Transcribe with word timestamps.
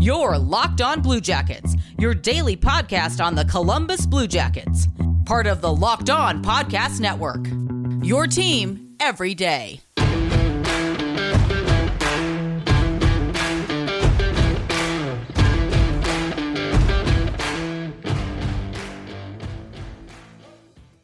Your 0.00 0.38
Locked 0.38 0.80
On 0.80 1.02
Blue 1.02 1.20
Jackets, 1.20 1.74
your 1.98 2.14
daily 2.14 2.56
podcast 2.56 3.20
on 3.20 3.34
the 3.34 3.44
Columbus 3.44 4.06
Blue 4.06 4.28
Jackets, 4.28 4.86
part 5.24 5.48
of 5.48 5.60
the 5.60 5.74
Locked 5.74 6.08
On 6.08 6.40
Podcast 6.40 7.00
Network. 7.00 7.48
Your 8.06 8.28
team 8.28 8.94
every 9.00 9.34
day. 9.34 9.80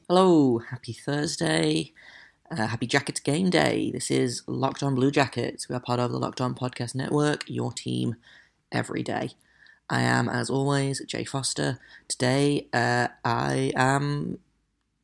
Hello, 0.08 0.58
happy 0.58 0.92
Thursday. 0.92 1.92
Uh, 2.48 2.68
happy 2.68 2.86
Jackets 2.86 3.18
game 3.18 3.50
day. 3.50 3.90
This 3.90 4.12
is 4.12 4.44
Locked 4.46 4.84
On 4.84 4.94
Blue 4.94 5.10
Jackets. 5.10 5.68
We 5.68 5.74
are 5.74 5.80
part 5.80 5.98
of 5.98 6.12
the 6.12 6.18
Locked 6.20 6.40
On 6.40 6.54
Podcast 6.54 6.94
Network, 6.94 7.42
your 7.48 7.72
team 7.72 8.14
every 8.74 9.02
day. 9.02 9.30
I 9.88 10.02
am, 10.02 10.28
as 10.28 10.50
always, 10.50 11.02
Jay 11.06 11.24
Foster. 11.24 11.78
Today, 12.08 12.68
uh, 12.72 13.08
I 13.24 13.72
am 13.76 14.38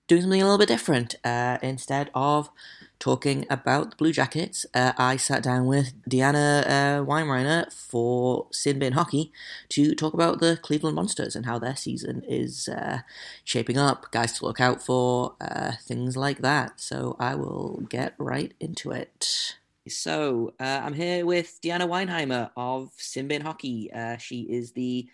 doing 0.09 0.23
something 0.23 0.43
a 0.43 0.45
little 0.45 0.59
bit 0.59 0.69
different. 0.69 1.15
Uh, 1.25 1.59
instead 1.63 2.11
of 2.15 2.51
talking 2.99 3.47
about 3.49 3.91
the 3.91 3.97
Blue 3.97 4.13
Jackets, 4.13 4.67
uh, 4.75 4.93
I 4.99 5.17
sat 5.17 5.43
down 5.43 5.67
with 5.67 5.93
Deanna 6.09 6.63
uh, 6.67 7.05
Weinreiner 7.05 7.73
for 7.73 8.49
Sin 8.51 8.79
Bin 8.81 8.95
Hockey 8.95 9.33
to 9.69 9.95
talk 9.95 10.13
about 10.13 10.41
the 10.41 10.59
Cleveland 10.61 10.97
Monsters 10.97 11.37
and 11.37 11.47
how 11.47 11.59
their 11.59 11.77
season 11.77 12.23
is 12.27 12.69
uh, 12.69 13.01
shaping 13.45 13.79
up, 13.79 14.11
guys 14.11 14.33
to 14.33 14.47
look 14.47 14.61
out 14.61 14.83
for, 14.83 15.35
uh, 15.41 15.73
things 15.83 16.17
like 16.17 16.39
that. 16.39 16.81
So 16.81 17.17
I 17.21 17.37
will 17.37 17.85
get 17.89 18.15
right 18.19 18.53
into 18.59 18.91
it. 18.91 19.57
So 19.89 20.55
uh, 20.61 20.81
I'm 20.85 20.93
here 20.93 21.25
with 21.25 21.59
Deanna 21.63 21.89
Weinheimer 21.89 22.51
of 22.57 22.91
Sin 22.97 23.29
Bin 23.29 23.41
Hockey. 23.41 23.91
Uh, 23.93 24.19
she 24.19 24.43
is 24.43 24.73
the 24.73 25.09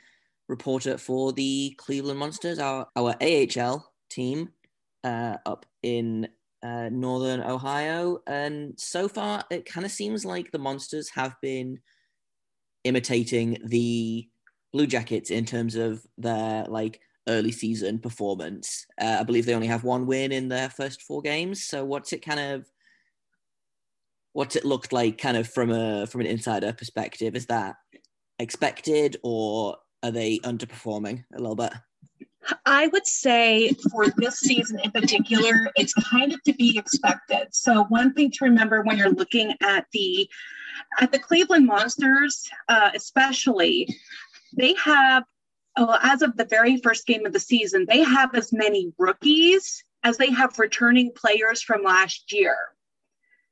reporter 0.49 0.99
for 0.99 1.33
the 1.33 1.75
Cleveland 1.79 2.19
Monsters, 2.19 2.59
our, 2.59 2.89
our 2.97 3.15
AHL 3.21 3.93
team 4.11 4.51
uh, 5.05 5.37
up 5.47 5.67
in 5.83 6.29
uh, 6.63 6.89
northern 6.91 7.43
Ohio. 7.43 8.19
And 8.27 8.79
so 8.79 9.09
far, 9.09 9.45
it 9.51 9.67
kind 9.67 9.87
of 9.87 9.93
seems 9.93 10.25
like 10.25 10.51
the 10.51 10.59
Monsters 10.59 11.11
have 11.11 11.37
been 11.41 11.79
imitating 12.83 13.59
the 13.65 14.29
Blue 14.73 14.87
Jackets 14.87 15.31
in 15.31 15.45
terms 15.45 15.77
of 15.77 16.05
their 16.19 16.65
like 16.65 17.01
early 17.29 17.53
season 17.53 18.01
performance. 18.01 18.87
Uh, 19.01 19.19
I 19.21 19.23
believe 19.23 19.47
they 19.47 19.55
only 19.55 19.67
have 19.69 19.85
one 19.85 20.07
win 20.07 20.33
in 20.33 20.49
their 20.49 20.71
first 20.71 21.03
four 21.03 21.23
games. 21.23 21.65
So 21.65 21.85
what's 21.85 22.13
it 22.13 22.25
kind 22.25 22.41
of 22.41 22.67
what's 24.37 24.55
it 24.55 24.67
looked 24.67 24.93
like 24.93 25.17
kind 25.17 25.37
of 25.37 25.49
from 25.49 25.71
a 25.71 26.07
from 26.07 26.21
an 26.21 26.27
insider 26.27 26.73
perspective 26.73 27.35
is 27.35 27.47
that 27.47 27.77
expected 28.39 29.17
or 29.23 29.77
are 30.03 30.11
they 30.11 30.39
underperforming 30.41 31.25
a 31.35 31.41
little 31.41 31.57
bit 31.57 31.73
I 32.65 32.87
would 32.89 33.07
say 33.07 33.73
for 33.91 34.07
this 34.17 34.39
season 34.39 34.79
in 34.79 34.93
particular, 34.93 35.69
it's 35.75 35.93
kind 35.95 36.33
of 36.33 36.41
to 36.45 36.53
be 36.53 36.79
expected. 36.79 37.49
So 37.51 37.87
one 37.89 38.15
thing 38.15 38.31
to 38.31 38.45
remember 38.45 38.83
when 38.83 38.97
you're 38.99 39.11
looking 39.11 39.53
at 39.61 39.87
the 39.93 40.31
at 41.01 41.11
the 41.11 41.19
Cleveland 41.19 41.67
Monsters, 41.67 42.49
uh, 42.69 42.93
especially, 42.95 43.89
they 44.57 44.75
have 44.75 45.25
well, 45.77 45.99
as 46.03 46.23
of 46.23 46.37
the 46.37 46.45
very 46.45 46.77
first 46.77 47.05
game 47.07 47.27
of 47.27 47.33
the 47.33 47.41
season, 47.41 47.85
they 47.89 48.05
have 48.05 48.33
as 48.37 48.53
many 48.53 48.93
rookies 48.97 49.83
as 50.05 50.17
they 50.17 50.31
have 50.31 50.57
returning 50.59 51.11
players 51.17 51.63
from 51.63 51.83
last 51.83 52.33
year. 52.33 52.57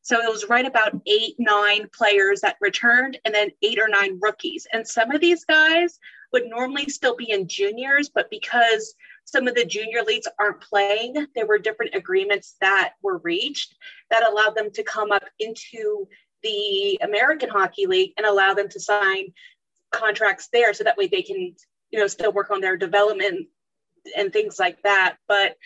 So 0.04 0.20
it 0.20 0.30
was 0.30 0.50
right 0.50 0.66
about 0.66 1.00
eight, 1.06 1.34
nine 1.38 1.88
players 1.90 2.42
that 2.42 2.58
returned, 2.60 3.18
and 3.24 3.34
then 3.34 3.50
eight 3.62 3.78
or 3.78 3.88
nine 3.88 4.18
rookies. 4.20 4.66
And 4.70 4.86
some 4.86 5.10
of 5.10 5.22
these 5.22 5.46
guys 5.46 5.98
would 6.30 6.44
normally 6.46 6.90
still 6.90 7.16
be 7.16 7.30
in 7.30 7.48
juniors, 7.48 8.10
but 8.14 8.28
because 8.28 8.94
some 9.24 9.48
of 9.48 9.54
the 9.54 9.64
junior 9.64 10.02
leagues 10.02 10.28
aren't 10.38 10.60
playing, 10.60 11.26
there 11.34 11.46
were 11.46 11.58
different 11.58 11.94
agreements 11.94 12.56
that 12.60 12.92
were 13.02 13.16
reached 13.18 13.76
that 14.10 14.28
allowed 14.28 14.54
them 14.54 14.70
to 14.72 14.82
come 14.82 15.10
up 15.10 15.24
into 15.40 16.06
the 16.42 16.98
American 17.02 17.48
Hockey 17.48 17.86
League 17.86 18.12
and 18.18 18.26
allow 18.26 18.52
them 18.52 18.68
to 18.68 18.80
sign 18.80 19.32
contracts 19.90 20.50
there 20.52 20.74
so 20.74 20.84
that 20.84 20.98
way 20.98 21.06
they 21.06 21.22
can, 21.22 21.56
you 21.90 21.98
know, 21.98 22.08
still 22.08 22.30
work 22.30 22.50
on 22.50 22.60
their 22.60 22.76
development 22.76 23.48
and 24.14 24.34
things 24.34 24.58
like 24.58 24.82
that. 24.82 25.16
But 25.28 25.56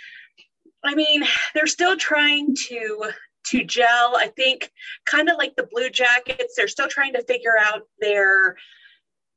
I 0.84 0.94
mean, 0.94 1.24
they're 1.54 1.66
still 1.66 1.96
trying 1.96 2.54
to 2.68 3.10
to 3.46 3.64
gel. 3.64 4.16
I 4.16 4.30
think 4.36 4.70
kind 5.04 5.28
of 5.28 5.36
like 5.36 5.56
the 5.56 5.68
Blue 5.70 5.90
Jackets, 5.90 6.54
they're 6.56 6.68
still 6.68 6.88
trying 6.88 7.14
to 7.14 7.24
figure 7.24 7.56
out 7.58 7.82
their 8.00 8.56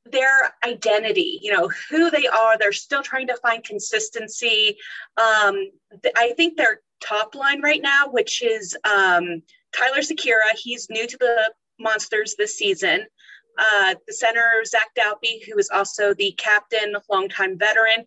their 0.06 0.54
identity, 0.66 1.40
you 1.42 1.52
know, 1.54 1.70
who 1.90 2.10
they 2.10 2.28
are. 2.28 2.58
They're 2.58 2.72
still 2.72 3.04
trying 3.04 3.28
to 3.28 3.38
find 3.38 3.64
consistency. 3.64 4.78
Um, 5.18 5.70
th- 6.02 6.16
I 6.18 6.34
think 6.36 6.58
their 6.58 6.82
top 7.02 7.36
line 7.36 7.62
right 7.62 7.82
now, 7.82 8.08
which 8.10 8.42
is 8.42 8.76
um, 8.84 9.44
Tyler 9.76 10.00
Sikura, 10.00 10.56
he's 10.56 10.90
new 10.90 11.06
to 11.06 11.18
the 11.18 11.54
Monsters 11.80 12.36
this 12.36 12.58
season. 12.58 13.06
Uh, 13.58 13.96
the 14.08 14.14
center, 14.14 14.64
Zach 14.66 14.90
Dalpe, 14.98 15.46
who 15.46 15.58
is 15.60 15.70
also 15.72 16.14
the 16.14 16.32
captain, 16.38 16.96
longtime 17.10 17.60
veteran, 17.60 18.06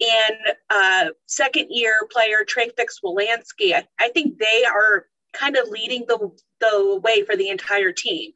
and 0.00 0.56
uh, 0.70 1.10
second 1.26 1.66
year 1.70 1.94
player 2.10 2.44
Trey 2.46 2.70
Fix-Wolansky. 2.76 3.74
I, 3.74 3.86
I 4.00 4.08
think 4.08 4.38
they 4.38 4.64
are 4.64 5.06
kind 5.38 5.56
of 5.56 5.68
leading 5.68 6.04
the, 6.08 6.30
the 6.60 7.00
way 7.02 7.22
for 7.24 7.36
the 7.36 7.48
entire 7.48 7.92
team 7.92 8.32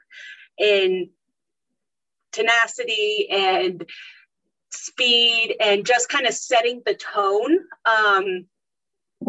in 0.59 1.11
tenacity 2.33 3.29
and 3.31 3.85
speed 4.71 5.57
and 5.61 5.85
just 5.85 6.09
kind 6.09 6.27
of 6.27 6.35
setting 6.35 6.83
the 6.87 6.95
tone. 6.95 7.59
Um, 7.87 8.47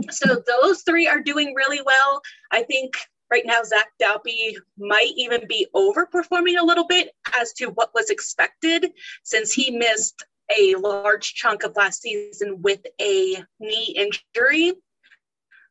so 0.09 0.41
those 0.47 0.83
three 0.83 1.07
are 1.07 1.19
doing 1.19 1.53
really 1.55 1.81
well. 1.85 2.21
I 2.51 2.63
think 2.63 2.95
right 3.31 3.43
now 3.45 3.63
Zach 3.63 3.87
Dalpe 4.01 4.55
might 4.77 5.11
even 5.15 5.47
be 5.47 5.67
overperforming 5.75 6.59
a 6.59 6.65
little 6.65 6.85
bit 6.85 7.11
as 7.39 7.53
to 7.53 7.67
what 7.67 7.91
was 7.93 8.09
expected 8.09 8.91
since 9.23 9.51
he 9.51 9.71
missed 9.71 10.23
a 10.57 10.75
large 10.75 11.33
chunk 11.33 11.63
of 11.63 11.75
last 11.75 12.01
season 12.01 12.61
with 12.61 12.81
a 12.99 13.43
knee 13.59 13.95
injury. 13.97 14.73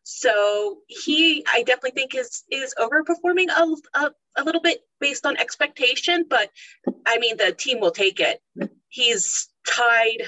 So 0.03 0.79
he, 0.89 1.45
I 1.53 1.63
definitely 1.63 1.93
think 1.93 2.15
is 2.15 2.45
is 2.51 2.75
overperforming 2.79 3.49
a, 3.49 3.99
a, 3.99 4.11
a 4.37 4.45
little 4.45 4.61
bit 4.61 4.81
based 5.01 5.27
on 5.27 5.37
expectation, 5.37 6.25
but 6.29 6.51
I 7.07 7.19
mean 7.19 7.37
the 7.37 7.53
team 7.53 7.81
will 7.81 7.91
take 7.91 8.21
it. 8.21 8.41
He's 8.89 9.49
tied, 9.69 10.23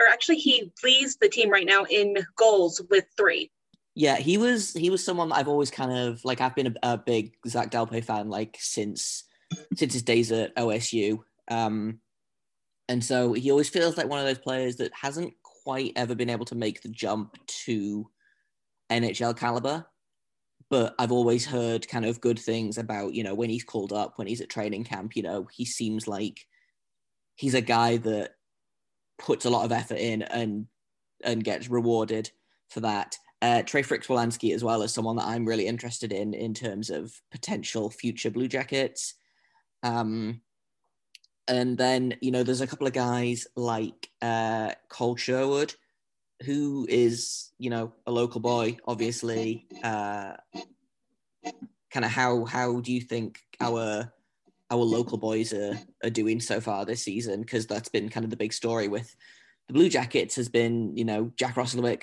or 0.00 0.06
actually 0.06 0.36
he 0.36 0.72
leads 0.82 1.16
the 1.16 1.28
team 1.28 1.50
right 1.50 1.66
now 1.66 1.84
in 1.84 2.16
goals 2.36 2.82
with 2.90 3.04
three. 3.16 3.50
Yeah, 3.94 4.16
he 4.16 4.38
was 4.38 4.72
he 4.72 4.90
was 4.90 5.04
someone 5.04 5.32
I've 5.32 5.48
always 5.48 5.70
kind 5.70 5.92
of 5.92 6.24
like 6.24 6.40
I've 6.40 6.54
been 6.54 6.68
a, 6.82 6.94
a 6.94 6.98
big 6.98 7.34
Zach 7.46 7.70
Dalpe 7.70 8.02
fan 8.04 8.30
like 8.30 8.56
since 8.58 9.24
since 9.76 9.92
his 9.92 10.02
days 10.02 10.32
at 10.32 10.54
OSU. 10.56 11.18
Um, 11.50 12.00
and 12.88 13.04
so 13.04 13.34
he 13.34 13.50
always 13.50 13.68
feels 13.68 13.96
like 13.96 14.08
one 14.08 14.18
of 14.18 14.26
those 14.26 14.38
players 14.38 14.76
that 14.76 14.92
hasn't 14.94 15.34
quite 15.42 15.92
ever 15.96 16.14
been 16.14 16.30
able 16.30 16.46
to 16.46 16.54
make 16.54 16.80
the 16.80 16.88
jump 16.88 17.36
to 17.64 18.08
NHL 18.90 19.36
caliber, 19.36 19.86
but 20.70 20.94
I've 20.98 21.12
always 21.12 21.46
heard 21.46 21.88
kind 21.88 22.04
of 22.04 22.20
good 22.20 22.38
things 22.38 22.78
about, 22.78 23.14
you 23.14 23.22
know, 23.22 23.34
when 23.34 23.50
he's 23.50 23.64
called 23.64 23.92
up, 23.92 24.18
when 24.18 24.26
he's 24.26 24.40
at 24.40 24.50
training 24.50 24.84
camp, 24.84 25.16
you 25.16 25.22
know, 25.22 25.48
he 25.52 25.64
seems 25.64 26.06
like 26.06 26.46
he's 27.34 27.54
a 27.54 27.60
guy 27.60 27.96
that 27.98 28.32
puts 29.18 29.44
a 29.44 29.50
lot 29.50 29.64
of 29.64 29.72
effort 29.72 29.98
in 29.98 30.22
and 30.22 30.66
and 31.24 31.44
gets 31.44 31.68
rewarded 31.68 32.30
for 32.68 32.80
that. 32.80 33.16
Uh, 33.40 33.62
Trey 33.62 33.82
Fix-Wolansky 33.82 34.54
as 34.54 34.64
well 34.64 34.82
as 34.82 34.92
someone 34.92 35.16
that 35.16 35.26
I'm 35.26 35.46
really 35.46 35.66
interested 35.66 36.12
in 36.12 36.34
in 36.34 36.54
terms 36.54 36.90
of 36.90 37.12
potential 37.30 37.88
future 37.90 38.30
Blue 38.30 38.48
Jackets. 38.48 39.14
Um, 39.82 40.40
and 41.46 41.78
then 41.78 42.14
you 42.20 42.30
know 42.30 42.42
there's 42.42 42.60
a 42.60 42.66
couple 42.66 42.86
of 42.86 42.92
guys 42.92 43.46
like 43.56 44.10
uh, 44.22 44.72
Cole 44.88 45.16
Sherwood 45.16 45.74
who 46.44 46.86
is 46.88 47.50
you 47.58 47.70
know 47.70 47.92
a 48.06 48.12
local 48.12 48.40
boy 48.40 48.76
obviously 48.86 49.66
uh 49.82 50.34
kind 51.90 52.04
of 52.04 52.10
how 52.10 52.44
how 52.44 52.80
do 52.80 52.92
you 52.92 53.00
think 53.00 53.40
our 53.60 54.12
our 54.70 54.78
local 54.78 55.18
boys 55.18 55.52
are 55.52 55.78
are 56.04 56.10
doing 56.10 56.40
so 56.40 56.60
far 56.60 56.84
this 56.84 57.02
season? 57.02 57.40
Because 57.40 57.66
that's 57.66 57.88
been 57.88 58.08
kind 58.08 58.24
of 58.24 58.30
the 58.30 58.36
big 58.36 58.52
story 58.52 58.88
with 58.88 59.14
the 59.66 59.74
blue 59.74 59.88
jackets 59.88 60.36
has 60.36 60.48
been 60.48 60.96
you 60.96 61.04
know 61.04 61.32
jack 61.36 61.54
roslovic 61.54 62.02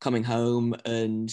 coming 0.00 0.24
home 0.24 0.74
and 0.84 1.32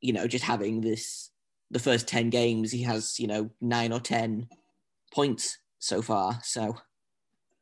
you 0.00 0.12
know 0.12 0.26
just 0.26 0.44
having 0.44 0.80
this 0.80 1.30
the 1.70 1.78
first 1.78 2.08
10 2.08 2.30
games 2.30 2.72
he 2.72 2.82
has 2.82 3.20
you 3.20 3.26
know 3.26 3.50
9 3.60 3.92
or 3.92 4.00
10 4.00 4.48
points 5.12 5.58
so 5.78 6.02
far 6.02 6.38
so. 6.42 6.76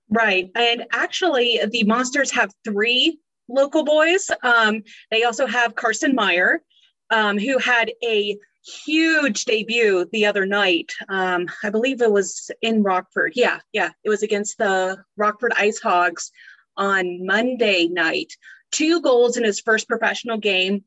Right 0.09 0.51
and 0.55 0.85
actually 0.93 1.61
the 1.69 1.83
monsters 1.83 2.31
have 2.31 2.53
three 2.65 3.19
local 3.49 3.85
boys. 3.85 4.31
Um, 4.43 4.83
they 5.11 5.25
also 5.25 5.47
have 5.47 5.75
Carson 5.75 6.15
Meyer, 6.15 6.63
um, 7.11 7.39
who 7.39 7.59
had 7.59 7.93
a 8.03 8.37
huge 8.85 9.45
debut 9.45 10.09
the 10.13 10.27
other 10.27 10.45
night. 10.45 10.93
Um, 11.09 11.47
I 11.63 11.71
believe 11.71 12.03
it 12.03 12.11
was 12.11 12.51
in 12.63 12.83
Rockford. 12.83 13.33
Yeah, 13.35 13.61
yeah, 13.73 13.91
it 14.05 14.09
was 14.09 14.23
against 14.23 14.59
the 14.59 14.99
Rockford 15.17 15.53
Ice 15.57 15.79
Hogs 15.79 16.31
on 16.77 17.25
Monday 17.25 17.89
night. 17.89 18.33
Two 18.73 19.01
goals 19.01 19.37
in 19.37 19.45
his 19.45 19.61
first 19.61 19.89
professional 19.89 20.39
game. 20.39 20.85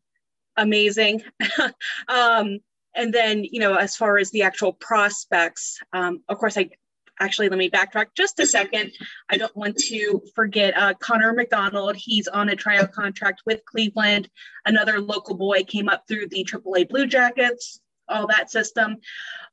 Amazing. 0.58 1.24
um, 2.08 2.60
and 2.96 3.14
then, 3.14 3.44
you 3.44 3.60
know, 3.60 3.76
as 3.76 3.96
far 3.96 4.18
as 4.18 4.32
the 4.32 4.44
actual 4.44 4.74
prospects, 4.74 5.80
um, 5.94 6.22
of 6.28 6.38
course, 6.38 6.58
I 6.58 6.70
actually 7.19 7.50
let 7.50 7.57
me 7.57 7.69
backtrack 7.69 8.07
just 8.16 8.39
a 8.39 8.48
second. 8.48 8.92
I 9.30 9.38
don't 9.38 9.56
want 9.56 9.77
to 9.77 10.21
forget 10.36 10.77
uh, 10.77 10.94
Connor 10.95 11.33
McDonald. 11.33 11.95
He's 11.95 12.27
on 12.27 12.50
a 12.50 12.56
tryout 12.56 12.92
contract 12.92 13.42
with 13.45 13.63
Cleveland. 13.66 14.30
Another 14.66 15.00
local 15.00 15.36
boy 15.36 15.63
came 15.63 15.89
up 15.89 16.07
through 16.07 16.27
the 16.30 16.44
AAA 16.44 16.89
Blue 16.89 17.07
Jackets, 17.07 17.81
all 18.07 18.27
that 18.27 18.51
system. 18.51 18.98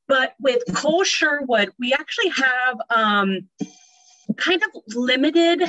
But 0.09 0.35
with 0.41 0.63
Cole 0.75 1.05
Sherwood, 1.05 1.73
we 1.79 1.93
actually 1.93 2.29
have 2.31 2.79
um, 2.91 3.49
kind 4.37 4.63
of 4.63 4.83
limited 4.95 5.63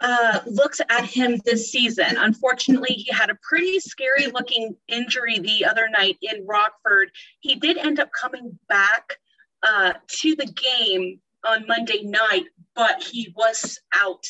uh, 0.00 0.40
looks 0.46 0.80
at 0.88 1.04
him 1.04 1.40
this 1.44 1.70
season. 1.70 2.16
Unfortunately, 2.18 2.94
he 2.94 3.12
had 3.12 3.30
a 3.30 3.38
pretty 3.42 3.80
scary 3.80 4.26
looking 4.28 4.76
injury 4.86 5.38
the 5.38 5.64
other 5.64 5.88
night 5.88 6.16
in 6.22 6.46
Rockford. 6.46 7.10
He 7.40 7.56
did 7.56 7.78
end 7.78 7.98
up 7.98 8.10
coming 8.12 8.58
back 8.68 9.18
uh, 9.62 9.94
to 10.20 10.36
the 10.36 10.46
game 10.46 11.20
on 11.46 11.66
Monday 11.66 12.02
night, 12.02 12.46
but 12.74 13.02
he 13.02 13.32
was 13.36 13.78
out 13.94 14.24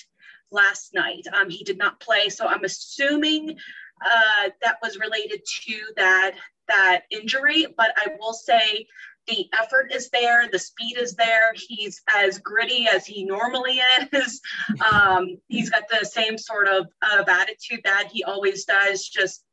last 0.51 0.95
night. 0.95 1.27
Um, 1.33 1.51
he 1.51 1.65
did 1.65 1.79
not 1.79 2.01
play, 2.01 2.29
so 2.29 2.47
I'm 2.47 2.65
assuming 2.65 3.57
uh, 4.05 4.51
that 4.63 4.79
was 4.83 4.99
related 4.99 5.41
to 5.67 5.81
that 5.97 6.33
that 6.69 7.03
injury. 7.11 7.67
But 7.77 7.93
I 7.97 8.11
will 8.19 8.35
say 8.35 8.87
the 9.27 9.49
effort 9.59 9.93
is 9.93 10.09
there, 10.11 10.49
the 10.51 10.59
speed 10.59 10.97
is 10.97 11.15
there. 11.15 11.53
He's 11.55 12.01
as 12.15 12.39
gritty 12.39 12.87
as 12.89 13.07
he 13.07 13.25
normally 13.25 13.81
is. 14.13 14.41
Um, 14.93 15.39
he's 15.49 15.71
got 15.71 15.85
the 15.89 16.05
same 16.05 16.39
sort 16.39 16.69
of, 16.69 16.87
of 17.19 17.29
attitude 17.29 17.81
that 17.85 18.09
he 18.13 18.23
always 18.25 18.65
does, 18.65 19.07
just 19.07 19.45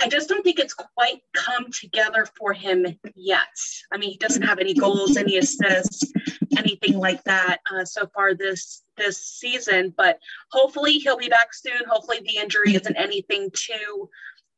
I, 0.00 0.08
just 0.08 0.28
don't 0.28 0.42
think 0.42 0.58
it's 0.58 0.74
quite 0.74 1.20
come 1.32 1.70
together 1.70 2.26
for 2.36 2.52
him 2.52 2.86
yet. 3.14 3.46
I 3.92 3.96
mean, 3.96 4.10
he 4.10 4.18
doesn't 4.18 4.42
have 4.42 4.58
any 4.58 4.74
goals, 4.74 5.16
any 5.16 5.38
assists, 5.38 6.12
anything 6.56 6.98
like 6.98 7.22
that 7.24 7.60
uh, 7.72 7.84
so 7.84 8.06
far 8.14 8.34
this 8.34 8.82
this 8.96 9.24
season. 9.24 9.94
But 9.96 10.18
hopefully 10.50 10.94
he'll 10.94 11.16
be 11.16 11.28
back 11.28 11.54
soon. 11.54 11.82
Hopefully 11.88 12.20
the 12.20 12.38
injury 12.38 12.74
isn't 12.74 12.96
anything 12.96 13.50
too 13.52 14.10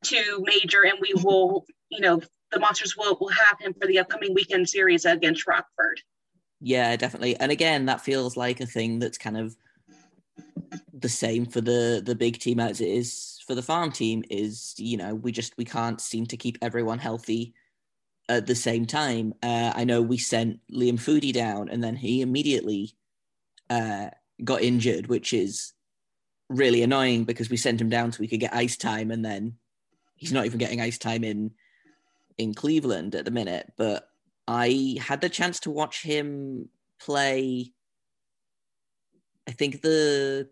too 0.03 0.45
major, 0.45 0.85
and 0.85 0.99
we 1.01 1.13
will, 1.23 1.67
you 1.89 2.01
know, 2.01 2.21
the 2.53 2.61
monsters 2.61 2.97
will 2.97 3.17
will 3.21 3.29
have 3.29 3.59
him 3.61 3.75
for 3.81 3.87
the 3.87 3.99
upcoming 3.99 4.35
weekend 4.35 4.69
series 4.69 5.05
against 5.05 5.47
Rockford. 5.47 6.01
Yeah, 6.61 6.97
definitely. 6.97 7.37
And 7.37 7.53
again, 7.53 7.87
that 7.87 8.01
feels 8.01 8.37
like 8.37 8.61
a 8.61 8.67
thing 8.67 8.99
that's 8.99 9.19
kind 9.19 9.37
of 9.37 9.57
the 10.93 11.09
same 11.09 11.47
for 11.47 11.61
the 11.61 12.03
the 12.05 12.15
big 12.15 12.39
team 12.39 12.61
as 12.61 12.81
it 12.81 12.89
is 12.89 13.36
for 13.47 13.55
the 13.55 13.63
farm 13.63 13.93
team 13.93 14.25
is 14.31 14.75
you 14.77 14.97
know 14.97 15.15
we 15.15 15.33
just 15.33 15.57
we 15.57 15.65
can't 15.65 16.01
seem 16.01 16.27
to 16.27 16.37
keep 16.37 16.59
everyone 16.63 16.99
healthy 16.99 17.55
at 18.29 18.47
the 18.47 18.55
same 18.55 18.87
time. 18.87 19.33
Uh, 19.43 19.73
i 19.75 19.85
know 19.85 20.03
we 20.03 20.19
sent 20.19 20.61
liam 20.73 20.99
Foudy 20.99 21.33
down 21.33 21.69
and 21.69 21.83
then 21.83 21.97
he 21.97 22.21
immediately 22.21 22.95
uh, 23.71 24.09
got 24.45 24.63
injured 24.63 25.07
which 25.07 25.33
is 25.33 25.73
really 26.49 26.83
annoying 26.83 27.25
because 27.25 27.51
we 27.51 27.57
sent 27.57 27.81
him 27.81 27.89
down 27.89 28.13
so 28.13 28.19
we 28.21 28.29
could 28.29 28.41
get 28.41 28.55
ice 28.55 28.77
time 28.77 29.11
and 29.11 29.25
then 29.25 29.55
he's 30.15 30.33
not 30.33 30.47
even 30.47 30.59
getting 30.59 30.81
ice 30.81 30.99
time 30.99 31.25
in 31.25 31.53
in 32.39 32.53
cleveland 32.55 33.15
at 33.15 33.25
the 33.25 33.31
minute. 33.31 33.73
But 33.77 34.09
i 34.49 34.97
had 35.01 35.21
the 35.21 35.29
chance 35.29 35.61
to 35.61 35.71
watch 35.71 36.03
him 36.03 36.69
play 37.01 37.73
I 39.49 39.53
think 39.53 39.81
the 39.81 40.49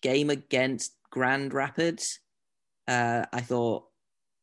game 0.00 0.30
against 0.30 0.92
Grand 1.10 1.52
Rapids, 1.54 2.20
uh, 2.88 3.24
I 3.32 3.40
thought 3.40 3.84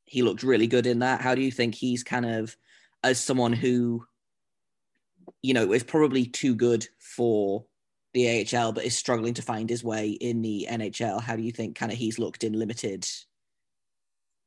he 0.05 0.21
looked 0.21 0.43
really 0.43 0.67
good 0.67 0.85
in 0.85 0.99
that. 0.99 1.21
How 1.21 1.35
do 1.35 1.41
you 1.41 1.51
think 1.51 1.75
he's 1.75 2.03
kind 2.03 2.25
of, 2.25 2.55
as 3.03 3.19
someone 3.19 3.53
who, 3.53 4.05
you 5.41 5.53
know, 5.53 5.71
is 5.73 5.83
probably 5.83 6.25
too 6.25 6.55
good 6.55 6.87
for 6.99 7.65
the 8.13 8.47
AHL, 8.53 8.73
but 8.73 8.85
is 8.85 8.97
struggling 8.97 9.33
to 9.35 9.41
find 9.41 9.69
his 9.69 9.83
way 9.83 10.09
in 10.09 10.41
the 10.41 10.67
NHL? 10.69 11.21
How 11.21 11.35
do 11.35 11.41
you 11.41 11.51
think 11.51 11.75
kind 11.75 11.91
of 11.91 11.97
he's 11.97 12.19
looked 12.19 12.43
in 12.43 12.53
limited, 12.53 13.07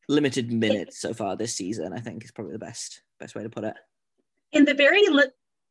limited 0.08 0.52
minutes 0.52 1.00
so 1.00 1.14
far 1.14 1.36
this 1.36 1.54
season? 1.54 1.92
I 1.92 2.00
think 2.00 2.24
is 2.24 2.32
probably 2.32 2.52
the 2.52 2.58
best 2.58 3.02
best 3.18 3.34
way 3.34 3.42
to 3.42 3.50
put 3.50 3.64
it. 3.64 3.74
In 4.52 4.64
the 4.64 4.74
very 4.74 5.06
li- 5.08 5.24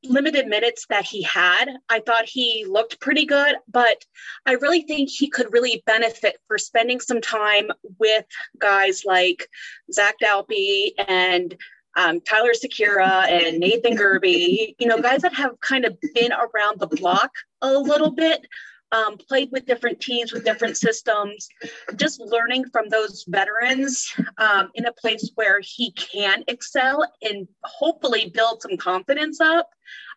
limited 0.10 0.48
minutes 0.48 0.86
that 0.90 1.06
he 1.06 1.22
had, 1.24 1.66
I 1.90 2.00
thought 2.00 2.26
he 2.26 2.66
looked 2.68 3.00
pretty 3.00 3.26
good, 3.26 3.56
but 3.72 4.04
I 4.46 4.54
really 4.54 4.82
think 4.82 5.10
he 5.10 5.30
could 5.30 5.54
really 5.54 5.84
benefit 5.86 6.38
for 6.48 6.58
spending 6.58 7.00
some 7.00 7.22
time 7.22 7.72
with 8.00 8.26
guys 8.60 9.04
like 9.06 9.48
Zach 9.92 10.16
Dalpe 10.22 10.92
and 11.08 11.56
um, 11.98 12.22
Tyler 12.22 12.52
Sikura 12.52 13.28
and 13.30 13.60
Nathan 13.60 13.96
Gerbe, 13.96 14.76
you 14.78 14.88
know, 14.88 15.02
guys 15.02 15.22
that 15.22 15.34
have 15.34 15.60
kind 15.62 15.86
of 15.86 15.98
been 16.14 16.32
around 16.32 16.80
the 16.80 16.88
block 16.88 17.32
a 17.62 17.74
little 17.74 18.12
bit, 18.12 18.46
um, 18.96 19.18
played 19.18 19.50
with 19.52 19.66
different 19.66 20.00
teams, 20.00 20.32
with 20.32 20.46
different 20.46 20.78
systems, 20.78 21.48
just 21.96 22.20
learning 22.20 22.64
from 22.72 22.86
those 22.90 23.26
veterans 23.28 23.94
um, 24.38 24.70
in 24.76 24.86
a 24.86 24.94
place 24.94 25.32
where 25.36 25.60
he 25.62 25.92
can 25.92 26.44
excel 26.48 26.98
and 27.22 27.48
hopefully 27.64 28.32
build 28.34 28.62
some 28.62 28.78
confidence 28.78 29.42
up. 29.42 29.70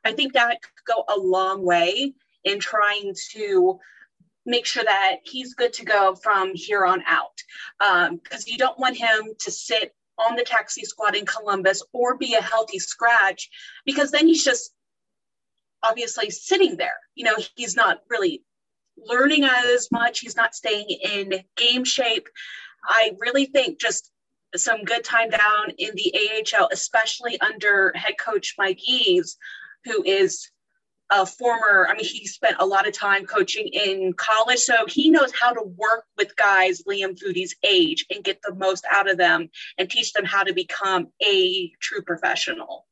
I 0.04 0.12
think 0.12 0.32
that 0.32 0.62
could 0.62 0.94
go 0.94 1.04
a 1.08 1.18
long 1.18 1.64
way 1.64 2.14
in 2.44 2.60
trying 2.60 3.14
to 3.32 3.78
make 4.46 4.64
sure 4.64 4.84
that 4.84 5.16
he's 5.24 5.54
good 5.54 5.72
to 5.74 5.84
go 5.84 6.14
from 6.14 6.52
here 6.54 6.84
on 6.86 7.02
out. 7.06 7.38
Because 8.22 8.44
um, 8.46 8.52
you 8.52 8.58
don't 8.58 8.78
want 8.78 8.96
him 8.96 9.20
to 9.40 9.50
sit 9.50 9.94
on 10.18 10.36
the 10.36 10.44
taxi 10.44 10.84
squad 10.84 11.14
in 11.16 11.26
Columbus 11.26 11.82
or 11.92 12.16
be 12.16 12.34
a 12.34 12.42
healthy 12.42 12.78
scratch, 12.78 13.50
because 13.84 14.10
then 14.10 14.26
he's 14.26 14.44
just 14.44 14.72
obviously 15.82 16.30
sitting 16.30 16.76
there. 16.76 16.98
You 17.14 17.24
know, 17.24 17.36
he's 17.56 17.76
not 17.76 17.98
really 18.08 18.42
learning 19.04 19.44
as 19.44 19.88
much, 19.90 20.20
he's 20.20 20.36
not 20.36 20.54
staying 20.54 20.88
in 20.88 21.44
game 21.56 21.84
shape. 21.84 22.28
I 22.84 23.12
really 23.18 23.46
think 23.46 23.80
just 23.80 24.10
some 24.56 24.84
good 24.84 25.04
time 25.04 25.30
down 25.30 25.70
in 25.76 25.90
the 25.94 26.14
AHL, 26.56 26.68
especially 26.72 27.40
under 27.40 27.92
head 27.94 28.14
coach 28.18 28.54
Mike 28.58 28.80
Eaves, 28.86 29.36
who 29.84 30.02
is 30.02 30.50
a 31.10 31.24
former, 31.24 31.86
I 31.88 31.94
mean, 31.94 32.04
he 32.04 32.26
spent 32.26 32.56
a 32.58 32.66
lot 32.66 32.86
of 32.86 32.92
time 32.92 33.24
coaching 33.24 33.66
in 33.68 34.12
college, 34.14 34.58
so 34.58 34.84
he 34.86 35.10
knows 35.10 35.32
how 35.38 35.52
to 35.52 35.62
work 35.62 36.04
with 36.16 36.36
guys 36.36 36.82
Liam 36.82 37.18
Foudy's 37.18 37.54
age 37.66 38.04
and 38.10 38.22
get 38.22 38.40
the 38.42 38.54
most 38.54 38.84
out 38.90 39.08
of 39.08 39.16
them 39.16 39.48
and 39.78 39.90
teach 39.90 40.12
them 40.12 40.24
how 40.24 40.42
to 40.42 40.52
become 40.52 41.08
a 41.24 41.70
true 41.80 42.02
professional. 42.02 42.86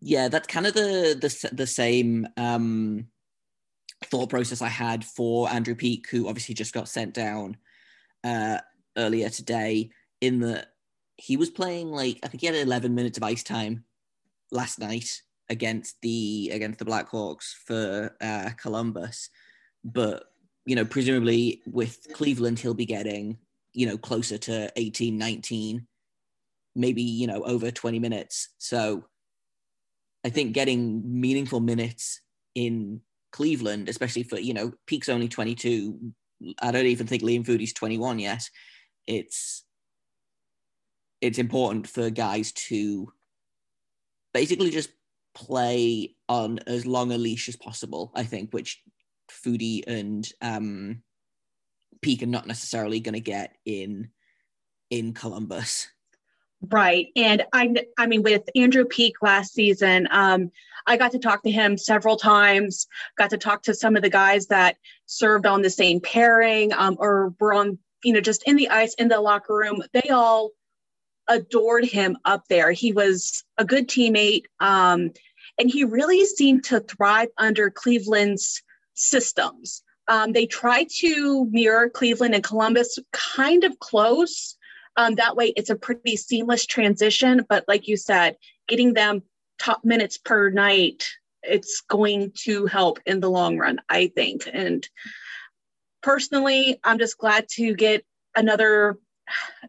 Yeah, 0.00 0.28
that's 0.28 0.46
kind 0.46 0.66
of 0.66 0.74
the 0.74 1.16
the, 1.20 1.54
the 1.54 1.66
same 1.66 2.26
um, 2.36 3.06
thought 4.06 4.30
process 4.30 4.62
I 4.62 4.68
had 4.68 5.04
for 5.04 5.48
Andrew 5.50 5.74
Peeke, 5.74 6.08
who 6.10 6.28
obviously 6.28 6.54
just 6.54 6.72
got 6.72 6.88
sent 6.88 7.14
down 7.14 7.56
uh, 8.24 8.58
earlier 8.96 9.28
today. 9.28 9.90
In 10.20 10.40
that 10.40 10.68
he 11.16 11.36
was 11.36 11.50
playing 11.50 11.88
like 11.90 12.18
I 12.22 12.28
think 12.28 12.40
he 12.40 12.46
had 12.46 12.56
11 12.56 12.94
minutes 12.94 13.18
of 13.18 13.24
ice 13.24 13.42
time 13.42 13.84
last 14.50 14.78
night 14.78 15.22
against 15.48 15.96
the 16.02 16.50
against 16.52 16.78
the 16.78 16.84
Blackhawks 16.84 17.52
for 17.66 18.16
uh, 18.20 18.50
Columbus, 18.56 19.30
but 19.84 20.24
you 20.66 20.76
know 20.76 20.84
presumably 20.84 21.62
with 21.66 22.06
Cleveland 22.14 22.58
he'll 22.58 22.74
be 22.74 22.86
getting 22.86 23.38
you 23.72 23.86
know 23.86 23.98
closer 23.98 24.38
to 24.38 24.70
18, 24.76 25.16
19, 25.16 25.86
maybe 26.74 27.02
you 27.02 27.26
know 27.26 27.42
over 27.42 27.70
20 27.70 27.98
minutes. 27.98 28.50
So 28.58 29.04
I 30.24 30.28
think 30.28 30.52
getting 30.52 31.20
meaningful 31.20 31.60
minutes 31.60 32.20
in 32.54 33.00
Cleveland, 33.32 33.88
especially 33.88 34.22
for 34.22 34.38
you 34.38 34.54
know 34.54 34.72
Peeke's 34.86 35.08
only 35.08 35.28
22. 35.28 36.12
I 36.60 36.70
don't 36.70 36.86
even 36.86 37.06
think 37.06 37.22
Liam 37.22 37.44
Foudy's 37.44 37.72
21 37.72 38.18
yet. 38.18 38.48
It's 39.06 39.64
it's 41.20 41.38
important 41.38 41.86
for 41.86 42.10
guys 42.10 42.52
to 42.52 43.12
basically 44.32 44.70
just 44.70 44.90
play 45.34 46.14
on 46.28 46.58
as 46.66 46.86
long 46.86 47.12
a 47.12 47.18
leash 47.18 47.48
as 47.48 47.56
possible, 47.56 48.10
I 48.14 48.24
think, 48.24 48.52
which 48.52 48.82
Foudy 49.30 49.84
and 49.86 50.28
um, 50.40 51.02
Peeke 52.02 52.22
are 52.22 52.26
not 52.26 52.46
necessarily 52.46 53.00
going 53.00 53.14
to 53.14 53.20
get 53.20 53.56
in 53.64 54.10
in 54.90 55.12
Columbus. 55.12 55.88
Right. 56.68 57.08
And 57.16 57.44
I 57.52 57.74
I 57.98 58.06
mean 58.06 58.22
with 58.22 58.42
Andrew 58.54 58.84
Peeke 58.84 59.22
last 59.22 59.54
season, 59.54 60.08
um, 60.10 60.50
I 60.86 60.96
got 60.96 61.12
to 61.12 61.18
talk 61.18 61.42
to 61.44 61.50
him 61.50 61.78
several 61.78 62.16
times, 62.16 62.86
got 63.16 63.30
to 63.30 63.38
talk 63.38 63.62
to 63.62 63.74
some 63.74 63.96
of 63.96 64.02
the 64.02 64.10
guys 64.10 64.46
that 64.48 64.76
served 65.06 65.46
on 65.46 65.62
the 65.62 65.70
same 65.70 66.00
pairing 66.00 66.72
um, 66.72 66.96
or 66.98 67.34
were 67.40 67.54
on, 67.54 67.78
you 68.04 68.12
know, 68.12 68.20
just 68.20 68.42
in 68.44 68.56
the 68.56 68.68
ice 68.68 68.94
in 68.94 69.08
the 69.08 69.20
locker 69.20 69.54
room. 69.54 69.82
They 69.92 70.10
all 70.10 70.50
adored 71.28 71.84
him 71.84 72.18
up 72.24 72.44
there. 72.48 72.72
He 72.72 72.92
was 72.92 73.44
a 73.56 73.64
good 73.64 73.88
teammate. 73.88 74.44
Um, 74.58 75.12
and 75.58 75.70
he 75.70 75.84
really 75.84 76.24
seemed 76.26 76.64
to 76.64 76.80
thrive 76.80 77.28
under 77.38 77.70
Cleveland's 77.70 78.62
systems. 78.94 79.82
Um, 80.08 80.32
they 80.32 80.46
try 80.46 80.86
to 80.98 81.46
mirror 81.50 81.88
Cleveland 81.88 82.34
and 82.34 82.42
Columbus 82.42 82.98
kind 83.12 83.64
of 83.64 83.78
close. 83.78 84.56
Um, 85.00 85.14
that 85.14 85.34
way, 85.34 85.54
it's 85.56 85.70
a 85.70 85.76
pretty 85.76 86.14
seamless 86.14 86.66
transition. 86.66 87.46
But 87.48 87.64
like 87.66 87.88
you 87.88 87.96
said, 87.96 88.36
getting 88.68 88.92
them 88.92 89.22
top 89.58 89.82
minutes 89.82 90.18
per 90.18 90.50
night, 90.50 91.08
it's 91.42 91.80
going 91.88 92.32
to 92.42 92.66
help 92.66 92.98
in 93.06 93.20
the 93.20 93.30
long 93.30 93.56
run, 93.56 93.80
I 93.88 94.08
think. 94.08 94.46
And 94.52 94.86
personally, 96.02 96.80
I'm 96.84 96.98
just 96.98 97.16
glad 97.16 97.48
to 97.52 97.74
get 97.74 98.04
another 98.36 98.98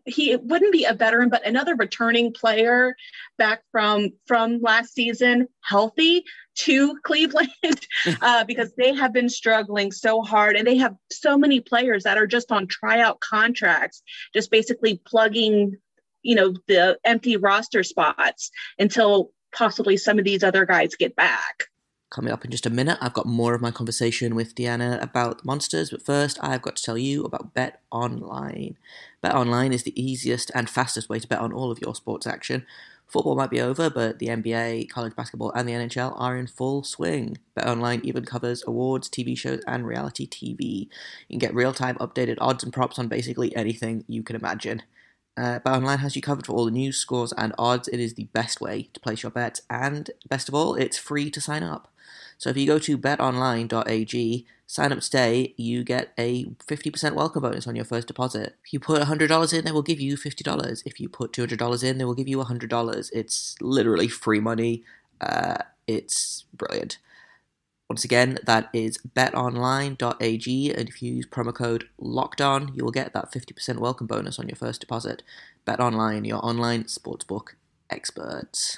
he 0.05 0.35
wouldn't 0.35 0.71
be 0.71 0.85
a 0.85 0.93
veteran, 0.93 1.29
but 1.29 1.45
another 1.45 1.75
returning 1.75 2.33
player 2.33 2.95
back 3.37 3.63
from 3.71 4.09
from 4.27 4.61
last 4.61 4.93
season, 4.93 5.47
healthy 5.61 6.23
to 6.55 6.97
Cleveland, 7.03 7.49
uh, 8.21 8.43
because 8.43 8.73
they 8.77 8.93
have 8.93 9.13
been 9.13 9.29
struggling 9.29 9.91
so 9.91 10.21
hard, 10.21 10.55
and 10.55 10.67
they 10.67 10.77
have 10.77 10.95
so 11.11 11.37
many 11.37 11.59
players 11.59 12.03
that 12.03 12.17
are 12.17 12.27
just 12.27 12.51
on 12.51 12.67
tryout 12.67 13.19
contracts, 13.19 14.01
just 14.33 14.51
basically 14.51 15.01
plugging, 15.05 15.77
you 16.21 16.35
know, 16.35 16.53
the 16.67 16.97
empty 17.03 17.37
roster 17.37 17.83
spots 17.83 18.51
until 18.79 19.31
possibly 19.53 19.97
some 19.97 20.17
of 20.17 20.25
these 20.25 20.43
other 20.43 20.65
guys 20.65 20.95
get 20.95 21.15
back. 21.15 21.65
Coming 22.11 22.33
up 22.33 22.43
in 22.43 22.51
just 22.51 22.65
a 22.65 22.69
minute, 22.69 22.97
I've 22.99 23.13
got 23.13 23.25
more 23.25 23.53
of 23.53 23.61
my 23.61 23.71
conversation 23.71 24.35
with 24.35 24.53
Deanna 24.53 25.01
about 25.01 25.45
monsters, 25.45 25.91
but 25.91 26.01
first 26.01 26.37
I've 26.41 26.61
got 26.61 26.75
to 26.75 26.83
tell 26.83 26.97
you 26.97 27.23
about 27.23 27.53
Bet 27.53 27.79
Online. 27.89 28.77
Bet 29.21 29.33
Online 29.33 29.71
is 29.71 29.83
the 29.83 29.99
easiest 29.99 30.51
and 30.53 30.69
fastest 30.69 31.07
way 31.07 31.19
to 31.19 31.27
bet 31.27 31.39
on 31.39 31.53
all 31.53 31.71
of 31.71 31.79
your 31.79 31.95
sports 31.95 32.27
action. 32.27 32.65
Football 33.07 33.37
might 33.37 33.49
be 33.49 33.61
over, 33.61 33.89
but 33.89 34.19
the 34.19 34.27
NBA, 34.27 34.89
college 34.89 35.15
basketball, 35.15 35.53
and 35.53 35.65
the 35.65 35.71
NHL 35.71 36.13
are 36.19 36.35
in 36.35 36.47
full 36.47 36.83
swing. 36.83 37.37
Bet 37.55 37.65
Online 37.65 38.01
even 38.03 38.25
covers 38.25 38.61
awards, 38.67 39.07
TV 39.07 39.37
shows, 39.37 39.61
and 39.65 39.87
reality 39.87 40.27
TV. 40.27 40.89
You 41.29 41.39
can 41.39 41.39
get 41.39 41.55
real 41.55 41.73
time 41.73 41.95
updated 41.95 42.39
odds 42.41 42.61
and 42.61 42.73
props 42.73 42.99
on 42.99 43.07
basically 43.07 43.55
anything 43.55 44.03
you 44.09 44.21
can 44.21 44.35
imagine. 44.35 44.83
Uh, 45.37 45.59
BetOnline 45.59 45.99
has 45.99 46.15
you 46.15 46.21
covered 46.21 46.45
for 46.45 46.53
all 46.53 46.65
the 46.65 46.71
news, 46.71 46.97
scores, 46.97 47.31
and 47.33 47.53
odds. 47.57 47.87
It 47.87 47.99
is 47.99 48.15
the 48.15 48.25
best 48.25 48.59
way 48.61 48.89
to 48.93 48.99
place 48.99 49.23
your 49.23 49.31
bets, 49.31 49.61
and 49.69 50.09
best 50.29 50.49
of 50.49 50.55
all, 50.55 50.75
it's 50.75 50.97
free 50.97 51.29
to 51.31 51.41
sign 51.41 51.63
up. 51.63 51.91
So 52.37 52.49
if 52.49 52.57
you 52.57 52.65
go 52.65 52.79
to 52.79 52.97
betonline.ag, 52.97 54.45
sign 54.65 54.91
up 54.91 54.99
today, 54.99 55.53
you 55.57 55.83
get 55.83 56.11
a 56.17 56.45
50% 56.45 57.13
welcome 57.13 57.43
bonus 57.43 57.67
on 57.67 57.75
your 57.75 57.85
first 57.85 58.07
deposit. 58.07 58.55
If 58.65 58.73
you 58.73 58.79
put 58.79 59.01
$100 59.01 59.53
in, 59.53 59.65
they 59.65 59.71
will 59.71 59.81
give 59.81 59.99
you 59.99 60.17
$50. 60.17 60.83
If 60.85 60.99
you 60.99 61.07
put 61.07 61.33
$200 61.33 61.83
in, 61.83 61.97
they 61.97 62.05
will 62.05 62.15
give 62.15 62.27
you 62.27 62.39
$100. 62.39 63.09
It's 63.13 63.55
literally 63.61 64.07
free 64.07 64.39
money. 64.39 64.83
Uh, 65.19 65.57
it's 65.87 66.45
brilliant. 66.53 66.97
Once 67.91 68.05
again, 68.05 68.37
that 68.45 68.69
is 68.71 68.99
betonline.ag, 68.99 70.73
and 70.73 70.87
if 70.87 71.01
you 71.03 71.15
use 71.15 71.25
promo 71.25 71.53
code 71.53 71.89
LOCKEDON, 71.99 72.73
you 72.73 72.85
will 72.85 72.91
get 72.91 73.11
that 73.11 73.33
50% 73.33 73.79
welcome 73.79 74.07
bonus 74.07 74.39
on 74.39 74.47
your 74.47 74.55
first 74.55 74.79
deposit. 74.79 75.23
BetOnline, 75.67 76.25
your 76.25 76.37
online 76.37 76.85
sportsbook 76.85 77.55
experts. 77.89 78.77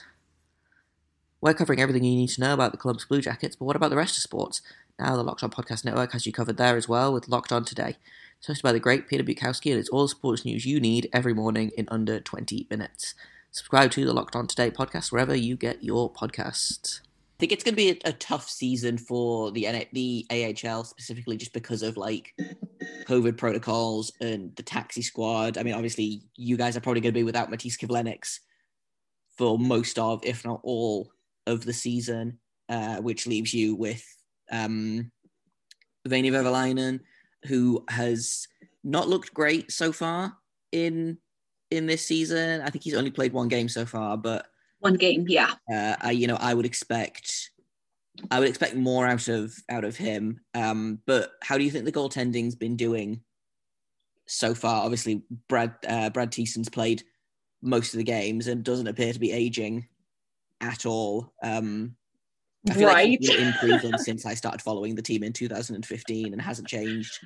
We're 1.42 1.54
covering 1.54 1.80
everything 1.80 2.04
you 2.04 2.16
need 2.16 2.30
to 2.30 2.42
know 2.42 2.56
about 2.56 2.72
the 2.72 2.80
Columbus 2.80 3.06
Blue 3.06 3.22
Jackets, 3.22 3.56
but 3.56 3.66
what 3.66 3.76
about 3.76 3.92
the 3.92 3.98
rest 3.98 4.18
of 4.18 4.24
sports? 4.24 4.64
Now, 4.98 5.16
the 5.16 5.22
Locked 5.22 5.44
On 5.44 5.52
Podcast 5.52 5.86
Network 5.86 6.14
has 6.14 6.26
you 6.26 6.34
covered 6.34 6.58
there 6.58 6.76
as 6.76 6.90
well 6.90 7.14
with 7.14 7.30
Locked 7.30 7.52
On 7.52 7.64
Today. 7.64 7.98
It's 8.40 8.48
hosted 8.48 8.64
by 8.64 8.72
the 8.72 8.80
great 8.80 9.08
Peter 9.08 9.24
Bukowski, 9.24 9.70
and 9.70 9.80
it's 9.80 9.90
all 9.90 10.06
the 10.06 10.10
sports 10.10 10.44
news 10.44 10.66
you 10.66 10.80
need 10.80 11.08
every 11.14 11.36
morning 11.36 11.70
in 11.78 11.88
under 11.92 12.20
20 12.20 12.66
minutes. 12.68 13.14
Subscribe 13.52 13.92
to 13.92 14.06
the 14.06 14.14
Locked 14.14 14.36
On 14.36 14.48
Today 14.48 14.72
podcast 14.72 15.12
wherever 15.12 15.36
you 15.36 15.56
get 15.56 15.84
your 15.84 16.12
podcasts. 16.12 17.02
Think 17.44 17.52
it's 17.52 17.64
going 17.66 17.74
to 17.74 17.76
be 17.76 17.90
a, 17.90 17.98
a 18.06 18.14
tough 18.14 18.48
season 18.48 18.98
for 18.98 19.52
the 19.52 19.86
the 19.92 20.26
AHL 20.32 20.86
specifically, 20.86 21.36
just 21.36 21.52
because 21.52 21.84
of 21.84 21.98
like 21.98 22.34
COVID 23.04 23.36
protocols 23.36 24.14
and 24.22 24.56
the 24.56 24.64
taxi 24.64 25.02
squad. 25.02 25.58
I 25.58 25.64
mean, 25.64 25.74
obviously, 25.74 26.22
you 26.38 26.56
guys 26.56 26.78
are 26.78 26.80
probably 26.80 27.02
going 27.02 27.14
to 27.14 27.20
be 27.20 27.26
without 27.26 27.52
Matiss 27.52 27.78
Kivlenieks 27.78 28.40
for 29.38 29.60
most 29.60 30.00
of, 30.00 30.24
if 30.24 30.46
not 30.46 30.62
all, 30.64 31.12
of 31.46 31.66
the 31.66 31.74
season, 31.74 32.40
uh, 32.70 33.02
which 33.02 33.28
leaves 33.28 33.54
you 33.54 33.76
with 33.76 34.06
um, 34.50 35.12
Veini 36.08 37.02
who 37.48 37.84
has 37.90 38.48
not 38.86 39.10
looked 39.10 39.34
great 39.34 39.70
so 39.70 39.92
far 39.92 40.38
in 40.72 41.18
in 41.72 41.88
this 41.88 42.08
season. 42.08 42.62
I 42.62 42.70
think 42.70 42.86
he's 42.86 42.96
only 42.96 43.12
played 43.12 43.34
one 43.34 43.50
game 43.50 43.68
so 43.68 43.86
far, 43.86 44.16
but 44.16 44.48
one 44.84 44.96
game, 44.96 45.26
yeah. 45.28 45.54
Uh, 45.72 45.96
I, 46.02 46.12
you 46.12 46.28
know, 46.28 46.38
I 46.40 46.54
would 46.54 46.66
expect, 46.66 47.52
I 48.30 48.40
would 48.40 48.50
expect 48.50 48.76
more 48.76 49.08
out 49.08 49.28
of 49.28 49.54
out 49.70 49.84
of 49.84 49.96
him. 49.96 50.42
Um, 50.54 51.00
but 51.06 51.32
how 51.42 51.58
do 51.58 51.64
you 51.64 51.72
think 51.72 51.86
the 51.86 51.92
goaltending's 51.92 52.56
been 52.56 52.76
doing 52.76 53.22
so 54.28 54.54
far? 54.54 54.84
Obviously, 54.84 55.24
Brad 55.48 55.74
uh, 55.88 56.10
Brad 56.10 56.32
Thiessen's 56.32 56.70
played 56.70 57.04
most 57.62 57.94
of 57.94 57.98
the 57.98 58.04
games 58.04 58.48
and 58.48 58.64
doesn't 58.64 58.88
appear 58.88 59.14
to 59.14 59.20
be 59.20 59.32
aging 59.32 59.88
at 60.60 60.86
all. 60.86 61.34
Um, 61.42 61.96
I 62.70 62.74
feel 62.74 62.88
right. 62.88 63.10
like 63.10 63.20
he's 63.20 63.30
improving 63.30 63.98
since 63.98 64.26
I 64.26 64.34
started 64.34 64.62
following 64.62 64.96
the 64.96 65.02
team 65.02 65.24
in 65.24 65.34
2015 65.34 66.34
and 66.34 66.42
hasn't 66.42 66.68
changed 66.68 67.20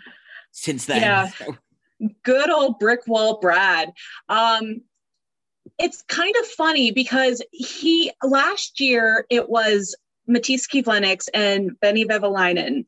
since 0.51 0.85
then. 0.85 1.01
Yeah. 1.01 1.27
So. 1.27 1.55
Good 2.23 2.49
old 2.49 2.77
brick 2.79 3.07
wall 3.07 3.39
Brad. 3.39 3.91
Um, 4.29 4.81
it's 5.79 6.03
kind 6.03 6.35
of 6.39 6.47
funny 6.47 6.91
because 6.91 7.41
he 7.51 8.11
last 8.23 8.79
year 8.79 9.25
it 9.29 9.49
was 9.49 9.95
Matiss 10.29 10.67
Kivlenieks 10.67 11.29
and 11.33 11.71
Veini 11.81 12.05
Vehviläinen, 12.05 12.85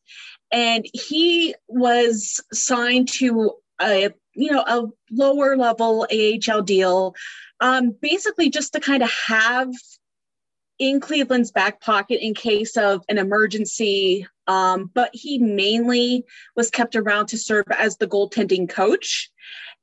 and 0.51 0.85
he 0.93 1.55
was 1.67 2.41
signed 2.51 3.07
to 3.09 3.51
a 3.81 4.09
you 4.33 4.51
know 4.51 4.63
a 4.67 4.87
lower 5.11 5.55
level 5.57 6.07
AHL 6.11 6.61
deal, 6.61 7.15
um, 7.59 7.95
basically 8.01 8.49
just 8.49 8.73
to 8.73 8.79
kind 8.79 9.03
of 9.03 9.11
have 9.11 9.69
in 10.79 11.01
Cleveland's 11.01 11.51
back 11.51 11.81
pocket 11.81 12.25
in 12.25 12.33
case 12.33 12.77
of 12.77 13.03
an 13.09 13.17
emergency. 13.17 14.25
Um, 14.47 14.89
but 14.93 15.11
he 15.13 15.37
mainly 15.37 16.25
was 16.55 16.71
kept 16.71 16.95
around 16.95 17.27
to 17.27 17.37
serve 17.37 17.65
as 17.77 17.97
the 17.97 18.07
goaltending 18.07 18.67
coach. 18.67 19.29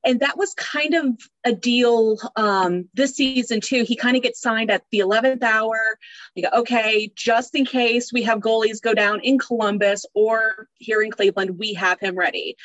And 0.07 0.21
that 0.21 0.39
was 0.39 0.55
kind 0.55 0.95
of 0.95 1.19
a 1.45 1.53
deal 1.53 2.17
um, 2.37 2.89
this 2.95 3.17
season, 3.17 3.61
too. 3.61 3.83
He 3.83 3.97
kind 3.97 4.17
of 4.17 4.23
gets 4.23 4.41
signed 4.41 4.71
at 4.71 4.85
the 4.93 5.01
11th 5.01 5.43
hour. 5.43 5.99
You 6.37 6.45
go, 6.45 6.61
okay, 6.61 7.11
just 7.17 7.57
in 7.57 7.67
case 7.67 8.13
we 8.13 8.23
have 8.23 8.39
goalies 8.39 8.81
go 8.81 8.95
down 8.95 9.21
in 9.21 9.37
Columbus 9.37 10.07
or 10.15 10.69
here 10.79 11.03
in 11.03 11.11
Cleveland, 11.11 11.59
we 11.59 11.75
have 11.75 11.99
him 11.99 12.17
ready. 12.17 12.57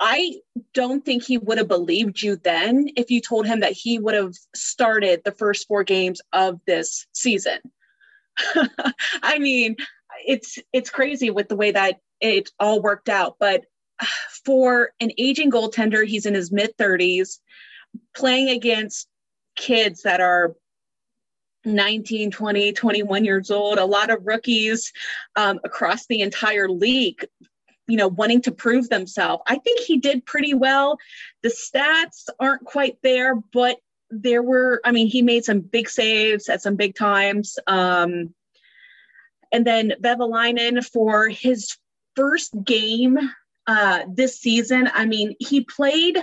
I 0.00 0.40
don't 0.74 1.04
think 1.04 1.22
he 1.22 1.38
would 1.38 1.58
have 1.58 1.68
believed 1.68 2.20
you 2.20 2.36
then 2.36 2.88
if 2.96 3.10
you 3.12 3.20
told 3.20 3.46
him 3.46 3.60
that 3.60 3.72
he 3.72 4.00
would 4.00 4.14
have 4.14 4.34
started 4.54 5.22
the 5.24 5.32
first 5.32 5.68
four 5.68 5.84
games 5.84 6.20
of 6.32 6.60
this 6.66 7.06
season. 7.12 7.58
I 9.22 9.38
mean, 9.38 9.76
it's 10.26 10.58
it's 10.72 10.90
crazy 10.90 11.30
with 11.30 11.48
the 11.48 11.56
way 11.56 11.72
that 11.72 12.00
it 12.20 12.50
all 12.58 12.82
worked 12.82 13.08
out. 13.08 13.36
But 13.38 13.64
for 14.44 14.92
an 15.00 15.10
aging 15.18 15.50
goaltender, 15.50 16.06
he's 16.06 16.26
in 16.26 16.34
his 16.34 16.52
mid 16.52 16.76
30s, 16.76 17.38
playing 18.14 18.50
against 18.50 19.08
kids 19.56 20.02
that 20.02 20.20
are 20.20 20.54
19, 21.64 22.30
20, 22.30 22.72
21 22.72 23.24
years 23.24 23.50
old, 23.50 23.78
a 23.78 23.84
lot 23.84 24.10
of 24.10 24.26
rookies 24.26 24.92
um, 25.36 25.60
across 25.64 26.06
the 26.06 26.20
entire 26.20 26.68
league, 26.68 27.26
you 27.86 27.96
know, 27.96 28.08
wanting 28.08 28.42
to 28.42 28.52
prove 28.52 28.88
themselves. 28.88 29.42
I 29.46 29.58
think 29.58 29.80
he 29.80 29.98
did 29.98 30.24
pretty 30.24 30.54
well. 30.54 30.98
The 31.42 31.50
stats 31.50 32.28
aren't 32.38 32.64
quite 32.64 32.98
there, 33.02 33.34
but 33.52 33.78
there 34.10 34.42
were, 34.42 34.80
I 34.84 34.92
mean, 34.92 35.08
he 35.08 35.22
made 35.22 35.44
some 35.44 35.60
big 35.60 35.90
saves 35.90 36.48
at 36.48 36.62
some 36.62 36.76
big 36.76 36.94
times. 36.94 37.58
Um, 37.66 38.34
and 39.52 39.66
then 39.66 39.94
Vehviläinen 40.00 40.84
for 40.84 41.28
his 41.28 41.76
first 42.16 42.52
game 42.64 43.18
uh, 43.68 44.04
this 44.08 44.40
season. 44.40 44.90
I 44.92 45.06
mean, 45.06 45.36
he 45.38 45.60
played, 45.60 46.18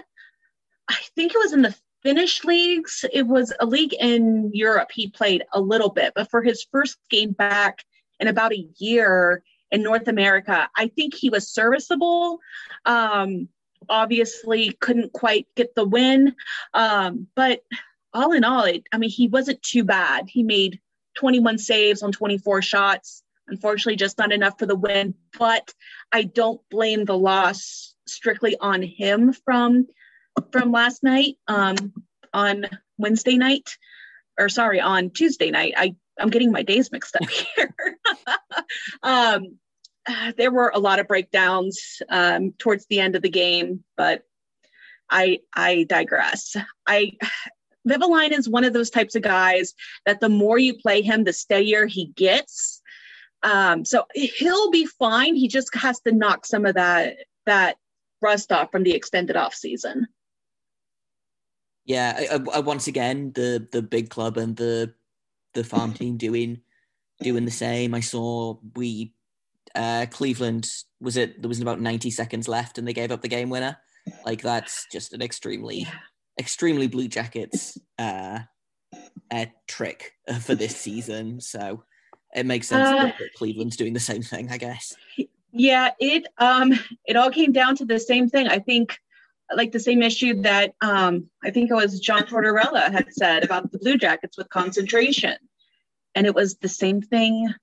I 0.89 0.97
think 1.15 1.33
it 1.33 1.37
was 1.37 1.53
in 1.53 1.61
the 1.61 1.75
Finnish 2.03 2.43
leagues. 2.43 3.05
It 3.13 3.27
was 3.27 3.53
a 3.59 3.65
league 3.65 3.93
in 3.93 4.51
Europe. 4.53 4.89
He 4.91 5.07
played 5.07 5.43
a 5.53 5.61
little 5.61 5.89
bit, 5.89 6.13
but 6.15 6.29
for 6.29 6.41
his 6.41 6.65
first 6.71 6.97
game 7.09 7.31
back 7.31 7.85
in 8.19 8.27
about 8.27 8.51
a 8.51 8.67
year 8.77 9.43
in 9.71 9.83
North 9.83 10.07
America, 10.07 10.69
I 10.75 10.87
think 10.87 11.13
he 11.13 11.29
was 11.29 11.47
serviceable. 11.47 12.39
Um, 12.85 13.47
obviously 13.89 14.71
couldn't 14.81 15.13
quite 15.13 15.47
get 15.55 15.75
the 15.75 15.85
win. 15.85 16.35
Um, 16.73 17.27
but 17.35 17.61
all 18.13 18.31
in 18.31 18.43
all, 18.43 18.63
it, 18.63 18.87
I 18.91 18.97
mean, 18.97 19.09
he 19.11 19.27
wasn't 19.27 19.61
too 19.61 19.83
bad. 19.83 20.29
He 20.29 20.41
made 20.43 20.79
21 21.15 21.59
saves 21.59 22.01
on 22.01 22.11
24 22.11 22.61
shots. 22.61 23.23
Unfortunately, 23.47 23.95
just 23.95 24.17
not 24.17 24.31
enough 24.31 24.57
for 24.57 24.65
the 24.65 24.75
win. 24.75 25.13
But 25.37 25.73
I 26.11 26.23
don't 26.23 26.61
blame 26.69 27.05
the 27.05 27.17
loss 27.17 27.95
strictly 28.07 28.57
on 28.59 28.81
him 28.81 29.33
from 29.33 29.87
from 30.51 30.71
last 30.71 31.03
night. 31.03 31.35
Um, 31.47 31.93
on 32.35 32.65
Wednesday 32.97 33.37
night, 33.37 33.77
or 34.37 34.49
sorry, 34.49 34.79
on 34.79 35.09
Tuesday 35.09 35.49
night. 35.49 35.73
I 35.75 35.95
I'm 36.19 36.29
getting 36.29 36.51
my 36.51 36.61
days 36.61 36.91
mixed 36.91 37.15
up 37.15 37.29
here. 37.55 37.75
um, 39.03 39.57
there 40.37 40.51
were 40.51 40.71
a 40.73 40.79
lot 40.79 40.99
of 40.99 41.07
breakdowns 41.07 42.01
um, 42.09 42.53
towards 42.59 42.85
the 42.87 42.99
end 42.99 43.15
of 43.15 43.23
the 43.23 43.29
game, 43.29 43.83
but 43.97 44.23
I 45.09 45.39
I 45.53 45.85
digress. 45.89 46.55
I 46.85 47.13
Vehviläinen 47.87 48.37
is 48.37 48.49
one 48.49 48.63
of 48.63 48.73
those 48.73 48.89
types 48.89 49.15
of 49.15 49.21
guys 49.21 49.73
that 50.05 50.19
the 50.19 50.29
more 50.29 50.57
you 50.57 50.75
play 50.75 51.01
him, 51.01 51.23
the 51.23 51.33
steadier 51.33 51.85
he 51.85 52.07
gets. 52.07 52.74
Um, 53.45 53.85
so 53.85 54.05
he'll 54.15 54.71
be 54.71 54.87
fine. 54.87 55.35
He 55.35 55.47
just 55.47 55.73
has 55.75 55.99
to 56.01 56.11
knock 56.11 56.47
some 56.47 56.65
of 56.65 56.73
that 56.75 57.17
that 57.45 57.77
rust 58.19 58.51
off 58.51 58.71
from 58.71 58.81
the 58.81 58.93
extended 58.93 59.35
off 59.35 59.53
season. 59.53 60.07
Yeah, 61.85 62.27
I, 62.31 62.57
I, 62.57 62.59
once 62.61 62.87
again, 62.87 63.31
the 63.35 63.67
the 63.71 63.83
big 63.83 64.09
club 64.09 64.37
and 64.37 64.57
the 64.57 64.95
the 65.53 65.63
farm 65.63 65.93
team 65.93 66.17
doing 66.17 66.61
doing 67.21 67.45
the 67.45 67.51
same. 67.51 67.93
I 67.93 67.99
saw 67.99 68.57
we 68.75 69.13
uh, 69.75 70.07
Cleveland 70.09 70.67
was 70.99 71.15
it 71.15 71.39
there 71.39 71.49
was 71.49 71.61
about 71.61 71.79
ninety 71.79 72.09
seconds 72.09 72.47
left 72.47 72.79
and 72.79 72.87
they 72.87 72.93
gave 72.93 73.11
up 73.11 73.21
the 73.21 73.27
game 73.27 73.51
winner. 73.51 73.77
Like 74.25 74.41
that's 74.41 74.87
just 74.91 75.13
an 75.13 75.21
extremely 75.21 75.81
yeah. 75.81 75.93
extremely 76.39 76.87
Blue 76.87 77.07
Jackets 77.07 77.77
uh, 77.99 78.39
uh, 79.29 79.45
trick 79.67 80.13
for 80.41 80.55
this 80.55 80.75
season. 80.75 81.41
So 81.41 81.83
it 82.35 82.45
makes 82.45 82.67
sense 82.67 82.87
uh, 82.87 83.05
that 83.05 83.33
Cleveland's 83.35 83.77
doing 83.77 83.93
the 83.93 83.99
same 83.99 84.21
thing, 84.21 84.51
I 84.51 84.57
guess. 84.57 84.95
Yeah, 85.51 85.91
it 85.99 86.27
um 86.37 86.73
it 87.05 87.15
all 87.15 87.31
came 87.31 87.53
down 87.53 87.77
to 87.77 87.85
the 87.85 87.97
same 87.97 88.29
thing. 88.29 88.47
I 88.47 88.59
think 88.59 88.97
like 89.55 89.71
the 89.71 89.79
same 89.79 90.03
issue 90.03 90.41
that 90.41 90.75
um 90.81 91.29
I 91.43 91.51
think 91.51 91.71
it 91.71 91.75
was 91.75 91.99
John 92.01 92.23
Tortorella 92.23 92.91
had 92.91 93.13
said 93.13 93.45
about 93.45 93.71
the 93.71 93.79
Blue 93.79 93.97
Jackets 93.97 94.37
with 94.37 94.49
concentration. 94.49 95.37
And 96.13 96.27
it 96.27 96.35
was 96.35 96.55
the 96.55 96.67
same 96.67 97.01
thing 97.01 97.53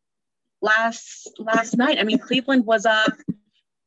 last 0.62 1.30
last 1.38 1.76
night. 1.76 1.98
I 1.98 2.04
mean, 2.04 2.18
Cleveland 2.18 2.64
was 2.64 2.86
up 2.86 3.12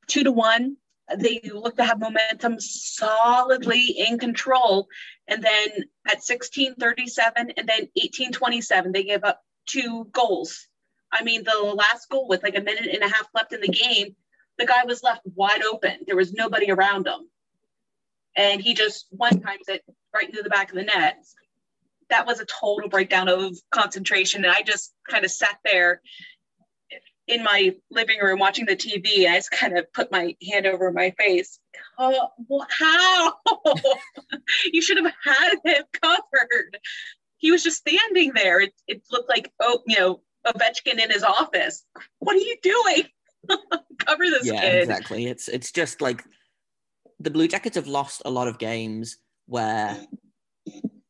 two 0.06 0.24
to 0.24 0.32
one. 0.32 0.78
They 1.18 1.42
looked 1.52 1.78
to 1.78 1.84
have 1.84 2.00
momentum 2.00 2.60
solidly 2.60 3.96
in 4.08 4.20
control. 4.20 4.88
And 5.28 5.44
then 5.44 5.68
at 6.08 6.22
1637 6.22 7.54
and 7.58 7.68
then 7.68 7.90
1827, 7.96 8.92
they 8.92 9.04
gave 9.04 9.24
up 9.24 9.42
two 9.68 10.06
goals 10.12 10.68
I 11.16 11.24
mean, 11.24 11.44
the 11.44 11.74
last 11.76 12.10
goal 12.10 12.28
with 12.28 12.44
like 12.44 12.58
a 12.58 12.62
minute 12.62 12.94
and 12.94 13.04
a 13.04 13.08
half 13.08 13.28
left 13.34 13.54
in 13.54 13.62
the 13.62 13.70
game, 13.70 14.16
the 14.58 14.66
guy 14.66 14.84
was 14.86 15.02
left 15.02 15.22
wide 15.34 15.64
open. 15.64 16.00
There 16.06 16.16
was 16.16 16.34
nobody 16.34 16.72
around 16.72 17.08
him. 17.08 17.30
And 18.36 18.62
he 18.62 18.74
just 18.74 19.08
one 19.12 19.40
times 19.40 19.68
it 19.68 19.84
right 20.14 20.30
into 20.30 20.44
the 20.44 20.50
back 20.50 20.70
of 20.70 20.76
the 20.76 20.84
net. 20.84 21.24
That 22.10 22.28
was 22.28 22.40
a 22.40 22.46
total 22.46 22.90
breakdown 22.90 23.30
of 23.30 23.58
concentration. 23.72 24.44
And 24.44 24.54
I 24.54 24.62
just 24.62 24.94
kind 25.10 25.24
of 25.24 25.32
sat 25.32 25.58
there 25.64 26.02
in 27.28 27.44
my 27.44 27.74
living 27.90 28.20
room 28.20 28.40
watching 28.40 28.66
the 28.66 28.76
TV. 28.76 29.28
I 29.28 29.36
just 29.36 29.52
kind 29.52 29.78
of 29.78 29.92
put 29.94 30.12
my 30.12 30.36
hand 30.48 30.68
over 30.68 30.92
my 30.92 31.12
face. 31.18 31.60
Oh, 31.98 32.30
how? 32.70 33.34
you 34.72 34.82
should 34.82 34.98
have 34.98 35.14
had 35.24 35.54
him 35.64 35.84
covered. 36.02 36.78
He 37.38 37.52
was 37.52 37.64
just 37.64 37.78
standing 37.78 38.34
there. 38.36 38.60
It, 38.60 38.74
it 38.88 39.02
looked 39.12 39.30
like, 39.30 39.52
oh, 39.60 39.82
you 39.88 39.98
know, 39.98 40.22
Ovechkin 40.46 41.04
in 41.04 41.10
his 41.10 41.24
office. 41.24 41.84
What 42.20 42.36
are 42.36 42.40
you 42.40 42.58
doing? 42.62 43.04
Cover 44.06 44.24
this 44.26 44.46
yeah, 44.46 44.62
kid. 44.62 44.82
exactly. 44.82 45.28
It's 45.28 45.48
it's 45.48 45.72
just 45.72 46.02
like 46.02 46.24
the 47.20 47.32
Blue 47.32 47.48
Jackets 47.48 47.76
have 47.76 47.88
lost 47.88 48.22
a 48.26 48.30
lot 48.30 48.48
of 48.48 48.58
games 48.58 49.18
where 49.48 49.98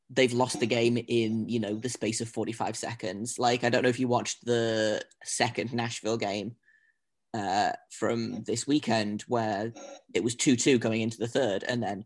they've 0.10 0.34
lost 0.34 0.60
the 0.60 0.66
game 0.66 0.98
in 1.08 1.48
you 1.50 1.60
know 1.60 1.76
the 1.76 1.90
space 1.90 2.22
of 2.22 2.30
45 2.30 2.76
seconds 2.76 3.38
like 3.38 3.64
i 3.64 3.70
don't 3.70 3.84
know 3.84 3.90
if 3.90 4.00
you 4.00 4.08
watched 4.08 4.46
the 4.46 5.02
second 5.24 5.74
nashville 5.74 6.18
game 6.18 6.56
uh, 7.34 7.74
from 7.90 8.44
this 8.44 8.66
weekend 8.66 9.24
where 9.28 9.74
it 10.14 10.24
was 10.24 10.38
2-2 10.38 10.80
going 10.80 11.02
into 11.02 11.18
the 11.18 11.28
third 11.28 11.66
and 11.68 11.84
then 11.84 12.06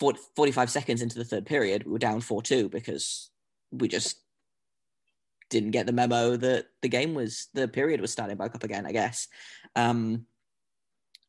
40, 0.00 0.18
45 0.36 0.70
seconds 0.70 1.02
into 1.02 1.18
the 1.18 1.24
third 1.24 1.44
period 1.44 1.84
we 1.84 1.92
were 1.92 1.98
down 1.98 2.22
4-2 2.22 2.70
because 2.70 3.30
we 3.70 3.88
just 3.88 4.23
didn't 5.50 5.72
get 5.72 5.86
the 5.86 5.92
memo 5.92 6.36
that 6.36 6.66
the 6.82 6.88
game 6.88 7.14
was 7.14 7.48
the 7.54 7.68
period 7.68 8.00
was 8.00 8.12
starting 8.12 8.36
back 8.36 8.54
up 8.54 8.64
again, 8.64 8.86
I 8.86 8.92
guess. 8.92 9.28
Um, 9.76 10.26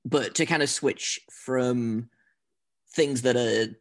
but 0.03 0.35
to 0.35 0.45
kind 0.45 0.63
of 0.63 0.69
switch 0.69 1.19
from 1.31 2.09
things 2.93 3.23
that 3.23 3.35
are 3.35 3.75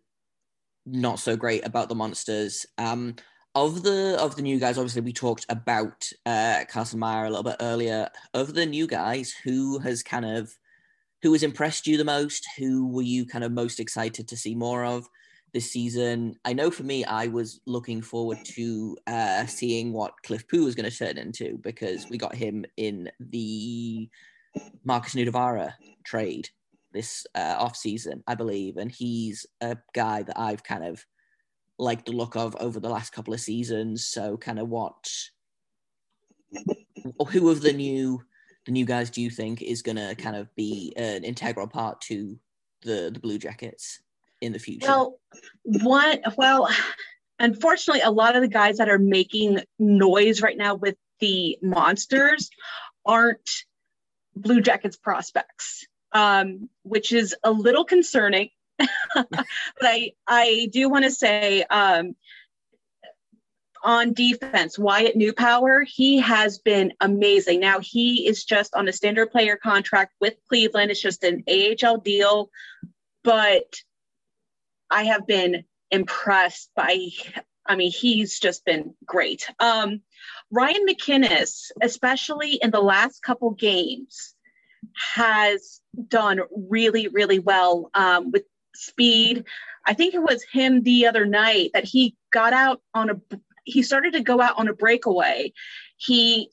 not 0.86 1.18
so 1.18 1.36
great 1.36 1.66
about 1.66 1.88
the 1.88 1.94
monsters. 1.94 2.66
Um, 2.78 3.16
of 3.54 3.82
the 3.82 4.16
of 4.20 4.34
the 4.34 4.42
new 4.42 4.58
guys, 4.58 4.78
obviously 4.78 5.02
we 5.02 5.12
talked 5.12 5.46
about 5.48 6.08
uh, 6.26 6.64
Carson 6.68 6.98
Meyer 6.98 7.26
a 7.26 7.30
little 7.30 7.44
bit 7.44 7.56
earlier. 7.60 8.08
Of 8.32 8.54
the 8.54 8.66
new 8.66 8.86
guys, 8.86 9.32
who 9.44 9.78
has 9.78 10.02
kind 10.02 10.24
of 10.24 10.52
who 11.22 11.32
has 11.32 11.42
impressed 11.42 11.86
you 11.86 11.96
the 11.96 12.04
most? 12.04 12.46
Who 12.58 12.88
were 12.88 13.02
you 13.02 13.24
kind 13.26 13.44
of 13.44 13.52
most 13.52 13.80
excited 13.80 14.28
to 14.28 14.36
see 14.36 14.54
more 14.54 14.84
of? 14.84 15.08
This 15.54 15.70
season. 15.70 16.36
I 16.44 16.52
know 16.52 16.70
for 16.70 16.82
me, 16.82 17.04
I 17.04 17.28
was 17.28 17.60
looking 17.64 18.02
forward 18.02 18.38
to 18.44 18.98
uh, 19.06 19.46
seeing 19.46 19.92
what 19.92 20.12
Cliff 20.24 20.46
Pu 20.48 20.64
was 20.64 20.74
going 20.74 20.90
to 20.90 20.96
turn 20.96 21.16
into 21.16 21.56
because 21.58 22.10
we 22.10 22.18
got 22.18 22.34
him 22.34 22.66
in 22.76 23.08
the 23.20 24.10
Markus 24.84 25.14
Nutivaara 25.14 25.72
trade 26.04 26.48
this 26.92 27.26
uh, 27.34 27.56
off 27.58 27.76
season, 27.76 28.22
I 28.26 28.34
believe, 28.34 28.76
and 28.76 28.90
he's 28.90 29.46
a 29.60 29.76
guy 29.94 30.24
that 30.24 30.38
I've 30.38 30.62
kind 30.62 30.84
of 30.84 31.04
liked 31.78 32.06
the 32.06 32.12
look 32.12 32.36
of 32.36 32.56
over 32.56 32.80
the 32.80 32.88
last 32.88 33.12
couple 33.12 33.32
of 33.32 33.40
seasons. 33.40 34.06
So, 34.06 34.36
kind 34.36 34.58
of 34.58 34.68
what, 34.68 35.08
who 37.30 37.48
of 37.50 37.62
the 37.62 37.72
new 37.72 38.22
the 38.66 38.72
new 38.72 38.86
guys 38.86 39.10
do 39.10 39.20
you 39.20 39.28
think 39.28 39.60
is 39.60 39.82
going 39.82 39.96
to 39.96 40.14
kind 40.14 40.36
of 40.36 40.54
be 40.54 40.92
an 40.96 41.22
integral 41.22 41.66
part 41.66 42.00
to 42.02 42.38
the 42.82 43.10
the 43.12 43.20
Blue 43.20 43.38
Jackets? 43.38 44.00
In 44.40 44.52
the 44.52 44.58
future? 44.58 44.86
Well, 44.86 45.18
one, 45.62 46.18
well, 46.36 46.68
unfortunately, 47.38 48.02
a 48.02 48.10
lot 48.10 48.36
of 48.36 48.42
the 48.42 48.48
guys 48.48 48.78
that 48.78 48.88
are 48.88 48.98
making 48.98 49.60
noise 49.78 50.42
right 50.42 50.56
now 50.56 50.74
with 50.74 50.96
the 51.20 51.58
monsters 51.62 52.50
aren't 53.06 53.48
Blue 54.36 54.60
Jackets 54.60 54.96
prospects, 54.96 55.86
um, 56.12 56.68
which 56.82 57.12
is 57.12 57.34
a 57.44 57.50
little 57.50 57.84
concerning. 57.84 58.50
but 59.14 59.46
I, 59.80 60.12
I 60.26 60.68
do 60.72 60.88
want 60.88 61.04
to 61.04 61.10
say 61.10 61.62
um, 61.62 62.16
on 63.84 64.14
defense, 64.14 64.78
Wyatt 64.78 65.14
Newpower, 65.14 65.84
he 65.86 66.18
has 66.18 66.58
been 66.58 66.94
amazing. 67.00 67.60
Now 67.60 67.78
he 67.80 68.26
is 68.26 68.44
just 68.44 68.74
on 68.74 68.88
a 68.88 68.92
standard 68.92 69.30
player 69.30 69.56
contract 69.56 70.14
with 70.20 70.34
Cleveland. 70.48 70.90
It's 70.90 71.00
just 71.00 71.22
an 71.22 71.44
AHL 71.48 71.98
deal, 71.98 72.50
but 73.22 73.76
I 74.90 75.04
have 75.04 75.26
been 75.26 75.64
impressed 75.90 76.70
by 76.74 77.08
I 77.66 77.76
mean, 77.76 77.90
he's 77.90 78.38
just 78.38 78.64
been 78.64 78.94
great. 79.06 79.48
Um, 79.58 80.02
Ryan 80.50 80.86
MacInnis, 80.86 81.70
especially 81.82 82.58
in 82.62 82.70
the 82.70 82.80
last 82.80 83.22
couple 83.22 83.50
games, 83.50 84.34
has 85.14 85.80
done 86.08 86.40
really, 86.68 87.08
really 87.08 87.38
well 87.38 87.90
um, 87.94 88.30
with 88.30 88.44
speed. 88.74 89.44
I 89.86 89.94
think 89.94 90.14
it 90.14 90.22
was 90.22 90.44
him 90.44 90.82
the 90.82 91.06
other 91.06 91.24
night 91.24 91.70
that 91.74 91.84
he 91.84 92.16
got 92.32 92.52
out 92.52 92.82
on 92.92 93.10
a, 93.10 93.38
he 93.64 93.82
started 93.82 94.12
to 94.12 94.20
go 94.20 94.40
out 94.40 94.58
on 94.58 94.68
a 94.68 94.74
breakaway. 94.74 95.52
He 95.96 96.50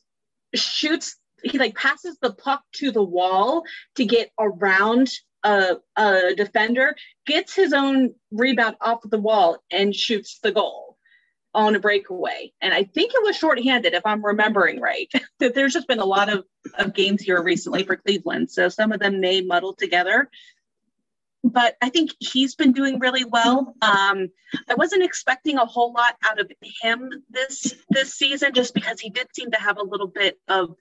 shoots, 0.53 1.17
he 1.43 1.57
like 1.57 1.75
passes 1.75 2.17
the 2.21 2.33
puck 2.33 2.63
to 2.75 2.91
the 2.91 3.03
wall 3.03 3.63
to 3.95 4.05
get 4.05 4.31
around 4.39 5.11
a, 5.43 5.77
a 5.95 6.35
defender, 6.35 6.95
gets 7.25 7.55
his 7.55 7.73
own 7.73 8.13
rebound 8.31 8.75
off 8.81 8.99
the 9.03 9.19
wall 9.19 9.57
and 9.71 9.95
shoots 9.95 10.39
the 10.39 10.51
goal 10.51 10.91
on 11.53 11.75
a 11.75 11.79
breakaway. 11.79 12.53
And 12.61 12.73
I 12.73 12.83
think 12.83 13.11
it 13.13 13.23
was 13.23 13.35
shorthanded, 13.35 13.93
if 13.93 14.05
I'm 14.05 14.25
remembering 14.25 14.79
right. 14.79 15.11
that 15.39 15.53
there's 15.53 15.73
just 15.73 15.87
been 15.87 15.99
a 15.99 16.05
lot 16.05 16.29
of, 16.29 16.45
of 16.77 16.93
games 16.93 17.21
here 17.21 17.41
recently 17.41 17.83
for 17.83 17.95
Cleveland. 17.95 18.49
So 18.51 18.69
some 18.69 18.91
of 18.91 18.99
them 18.99 19.19
may 19.19 19.41
muddle 19.41 19.73
together. 19.73 20.29
But 21.43 21.75
I 21.81 21.89
think 21.89 22.11
he's 22.19 22.53
been 22.53 22.71
doing 22.71 22.99
really 22.99 23.25
well. 23.25 23.73
Um, 23.81 24.29
I 24.69 24.75
wasn't 24.75 25.03
expecting 25.03 25.57
a 25.57 25.65
whole 25.65 25.91
lot 25.91 26.15
out 26.23 26.39
of 26.39 26.51
him 26.83 27.09
this 27.31 27.73
this 27.89 28.13
season, 28.13 28.53
just 28.53 28.75
because 28.75 28.99
he 28.99 29.09
did 29.09 29.25
seem 29.33 29.49
to 29.49 29.59
have 29.59 29.79
a 29.79 29.83
little 29.83 30.05
bit 30.05 30.39
of 30.47 30.75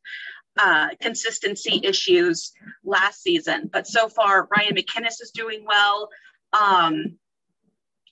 uh, 0.59 0.89
consistency 1.01 1.81
issues 1.85 2.53
last 2.85 3.23
season. 3.23 3.71
But 3.73 3.87
so 3.87 4.09
far, 4.09 4.49
Ryan 4.57 4.77
MacInnis 4.77 5.21
is 5.21 5.31
doing 5.35 5.65
well. 5.67 6.09
Um, 6.53 7.19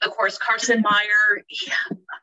of 0.02 0.12
course, 0.12 0.38
Carson 0.38 0.82
Meyer, 0.82 1.42
he, 1.48 1.70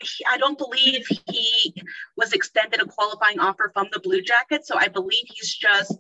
he, 0.02 0.26
I 0.30 0.38
don't 0.38 0.58
believe 0.58 1.06
he 1.30 1.74
was 2.16 2.32
extended 2.34 2.82
a 2.82 2.86
qualifying 2.86 3.40
offer 3.40 3.70
from 3.74 3.88
the 3.92 4.00
Blue 4.00 4.22
Jackets. 4.22 4.68
So 4.68 4.78
I 4.78 4.88
believe 4.88 5.24
he's 5.26 5.54
just 5.54 5.94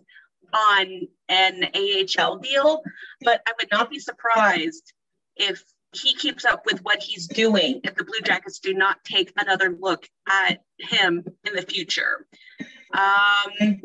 on 0.54 1.08
an 1.28 1.66
AHL 1.76 2.38
deal. 2.38 2.82
But 3.22 3.42
I 3.46 3.52
would 3.60 3.70
not 3.72 3.90
be 3.90 4.00
surprised 4.00 4.94
if 5.36 5.64
he 5.94 6.14
keeps 6.16 6.46
up 6.46 6.66
with 6.66 6.80
what 6.84 7.02
he's 7.02 7.28
doing 7.28 7.82
if 7.84 7.96
the 7.96 8.04
Blue 8.04 8.22
Jackets 8.24 8.60
do 8.60 8.74
not 8.74 9.04
take 9.04 9.32
another 9.38 9.76
look 9.80 10.08
at 10.30 10.64
him 10.80 11.24
in 11.46 11.56
the 11.56 11.62
future. 11.62 12.26
Um, 12.94 13.82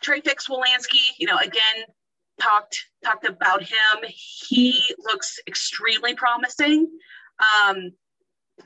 Trey 0.00 0.20
Fix-Wolansky, 0.20 1.00
you 1.18 1.26
know, 1.26 1.38
again, 1.38 1.84
talked 2.40 2.84
talked 3.04 3.26
about 3.26 3.62
him. 3.62 4.04
He 4.08 4.82
looks 4.98 5.38
extremely 5.46 6.14
promising. 6.14 6.90
Um, 7.66 7.92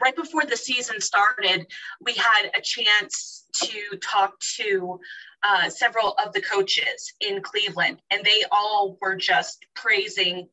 right 0.01 0.17
before 0.17 0.45
the 0.45 0.57
season 0.57 1.01
started, 1.01 1.67
we 2.01 2.15
had 2.15 2.51
a 2.57 2.61
chance 2.61 3.47
to 3.55 3.97
talk 4.03 4.33
to 4.57 4.99
uh, 5.45 5.69
several 5.69 6.17
of 6.25 6.33
the 6.33 6.41
coaches 6.41 7.13
in 7.21 7.43
Cleveland, 7.43 8.01
and 8.11 8.25
they 8.25 8.43
all 8.51 8.97
were 9.01 9.15
just 9.15 9.65
praising 9.75 10.49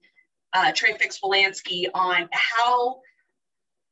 uh, 0.54 0.72
Trey 0.74 0.94
Fix-Wolansky 0.98 1.86
on 1.94 2.28
how 2.32 3.00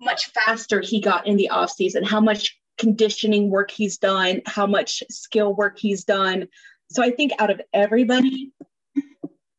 much 0.01 0.27
faster 0.31 0.81
he 0.81 0.99
got 0.99 1.25
in 1.25 1.37
the 1.37 1.49
offseason, 1.51 2.05
how 2.05 2.19
much 2.19 2.58
conditioning 2.79 3.49
work 3.49 3.69
he's 3.69 3.97
done, 3.97 4.41
how 4.45 4.65
much 4.65 5.03
skill 5.11 5.53
work 5.53 5.77
he's 5.77 6.03
done. 6.05 6.47
So 6.89 7.03
I 7.03 7.11
think 7.11 7.33
out 7.37 7.51
of 7.51 7.61
everybody 7.73 8.51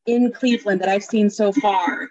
in 0.06 0.32
Cleveland 0.32 0.80
that 0.80 0.88
I've 0.88 1.04
seen 1.04 1.30
so 1.30 1.52
far, 1.52 2.08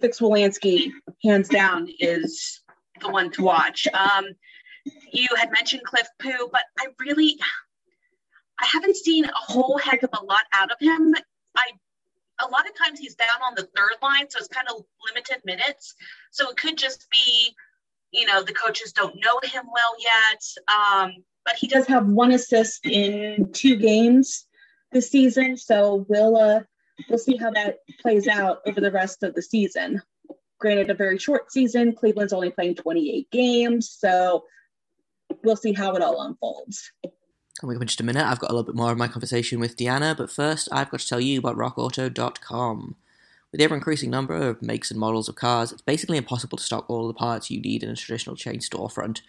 Fix-Wolansky, 0.00 0.90
hands 1.24 1.48
down, 1.48 1.88
is 1.98 2.60
the 3.00 3.08
one 3.08 3.30
to 3.32 3.42
watch. 3.42 3.88
Um, 3.94 4.26
you 5.12 5.28
had 5.36 5.50
mentioned 5.50 5.82
Cliff 5.84 6.06
Pu, 6.18 6.48
but 6.52 6.62
I 6.78 6.86
really, 7.00 7.38
I 8.60 8.66
haven't 8.66 8.96
seen 8.96 9.24
a 9.24 9.32
whole 9.34 9.78
heck 9.78 10.02
of 10.02 10.10
a 10.12 10.24
lot 10.24 10.44
out 10.52 10.70
of 10.70 10.76
him. 10.80 11.14
I 11.56 11.70
a 12.40 12.48
lot 12.48 12.66
of 12.66 12.74
times 12.74 12.98
he's 12.98 13.14
down 13.14 13.40
on 13.46 13.54
the 13.54 13.68
third 13.76 13.96
line, 14.02 14.28
so 14.28 14.38
it's 14.38 14.48
kind 14.48 14.66
of 14.68 14.82
limited 15.08 15.38
minutes. 15.44 15.94
So 16.30 16.50
it 16.50 16.56
could 16.56 16.76
just 16.76 17.06
be, 17.10 17.54
you 18.12 18.26
know, 18.26 18.42
the 18.42 18.52
coaches 18.52 18.92
don't 18.92 19.16
know 19.16 19.40
him 19.42 19.64
well 19.72 19.94
yet. 19.98 20.42
Um, 20.72 21.24
but 21.44 21.54
he 21.56 21.66
does 21.66 21.86
have 21.86 22.06
one 22.06 22.32
assist 22.32 22.86
in 22.86 23.50
two 23.52 23.76
games 23.76 24.46
this 24.92 25.10
season. 25.10 25.56
So 25.56 26.06
we'll 26.08 26.36
uh, 26.36 26.60
we'll 27.08 27.18
see 27.18 27.36
how 27.36 27.50
that 27.52 27.78
plays 28.00 28.28
out 28.28 28.58
over 28.66 28.80
the 28.80 28.92
rest 28.92 29.22
of 29.22 29.34
the 29.34 29.42
season. 29.42 30.00
Granted, 30.60 30.90
a 30.90 30.94
very 30.94 31.18
short 31.18 31.50
season. 31.50 31.94
Cleveland's 31.94 32.32
only 32.32 32.50
playing 32.50 32.76
28 32.76 33.30
games, 33.32 33.90
so 33.90 34.44
we'll 35.42 35.56
see 35.56 35.72
how 35.72 35.94
it 35.96 36.02
all 36.02 36.22
unfolds. 36.22 36.92
Coming 37.60 37.76
up 37.76 37.82
in 37.82 37.88
just 37.88 38.00
a 38.00 38.04
minute, 38.04 38.24
I've 38.24 38.38
got 38.38 38.50
a 38.50 38.54
little 38.54 38.66
bit 38.66 38.76
more 38.76 38.92
of 38.92 38.98
my 38.98 39.08
conversation 39.08 39.58
with 39.58 39.76
Deanna, 39.76 40.16
but 40.16 40.30
first, 40.30 40.68
I've 40.70 40.90
got 40.90 41.00
to 41.00 41.08
tell 41.08 41.20
you 41.20 41.40
about 41.40 41.56
RockAuto.com. 41.56 42.94
With 43.52 43.58
the 43.58 43.64
ever 43.64 43.74
increasing 43.74 44.10
number 44.10 44.34
of 44.34 44.62
makes 44.62 44.90
and 44.90 44.98
models 44.98 45.28
of 45.28 45.36
cars, 45.36 45.72
it's 45.72 45.82
basically 45.82 46.16
impossible 46.16 46.56
to 46.56 46.64
stock 46.64 46.88
all 46.88 47.06
the 47.06 47.14
parts 47.14 47.50
you 47.50 47.60
need 47.60 47.82
in 47.82 47.90
a 47.90 47.96
traditional 47.96 48.34
chain 48.34 48.60
storefront. 48.60 49.20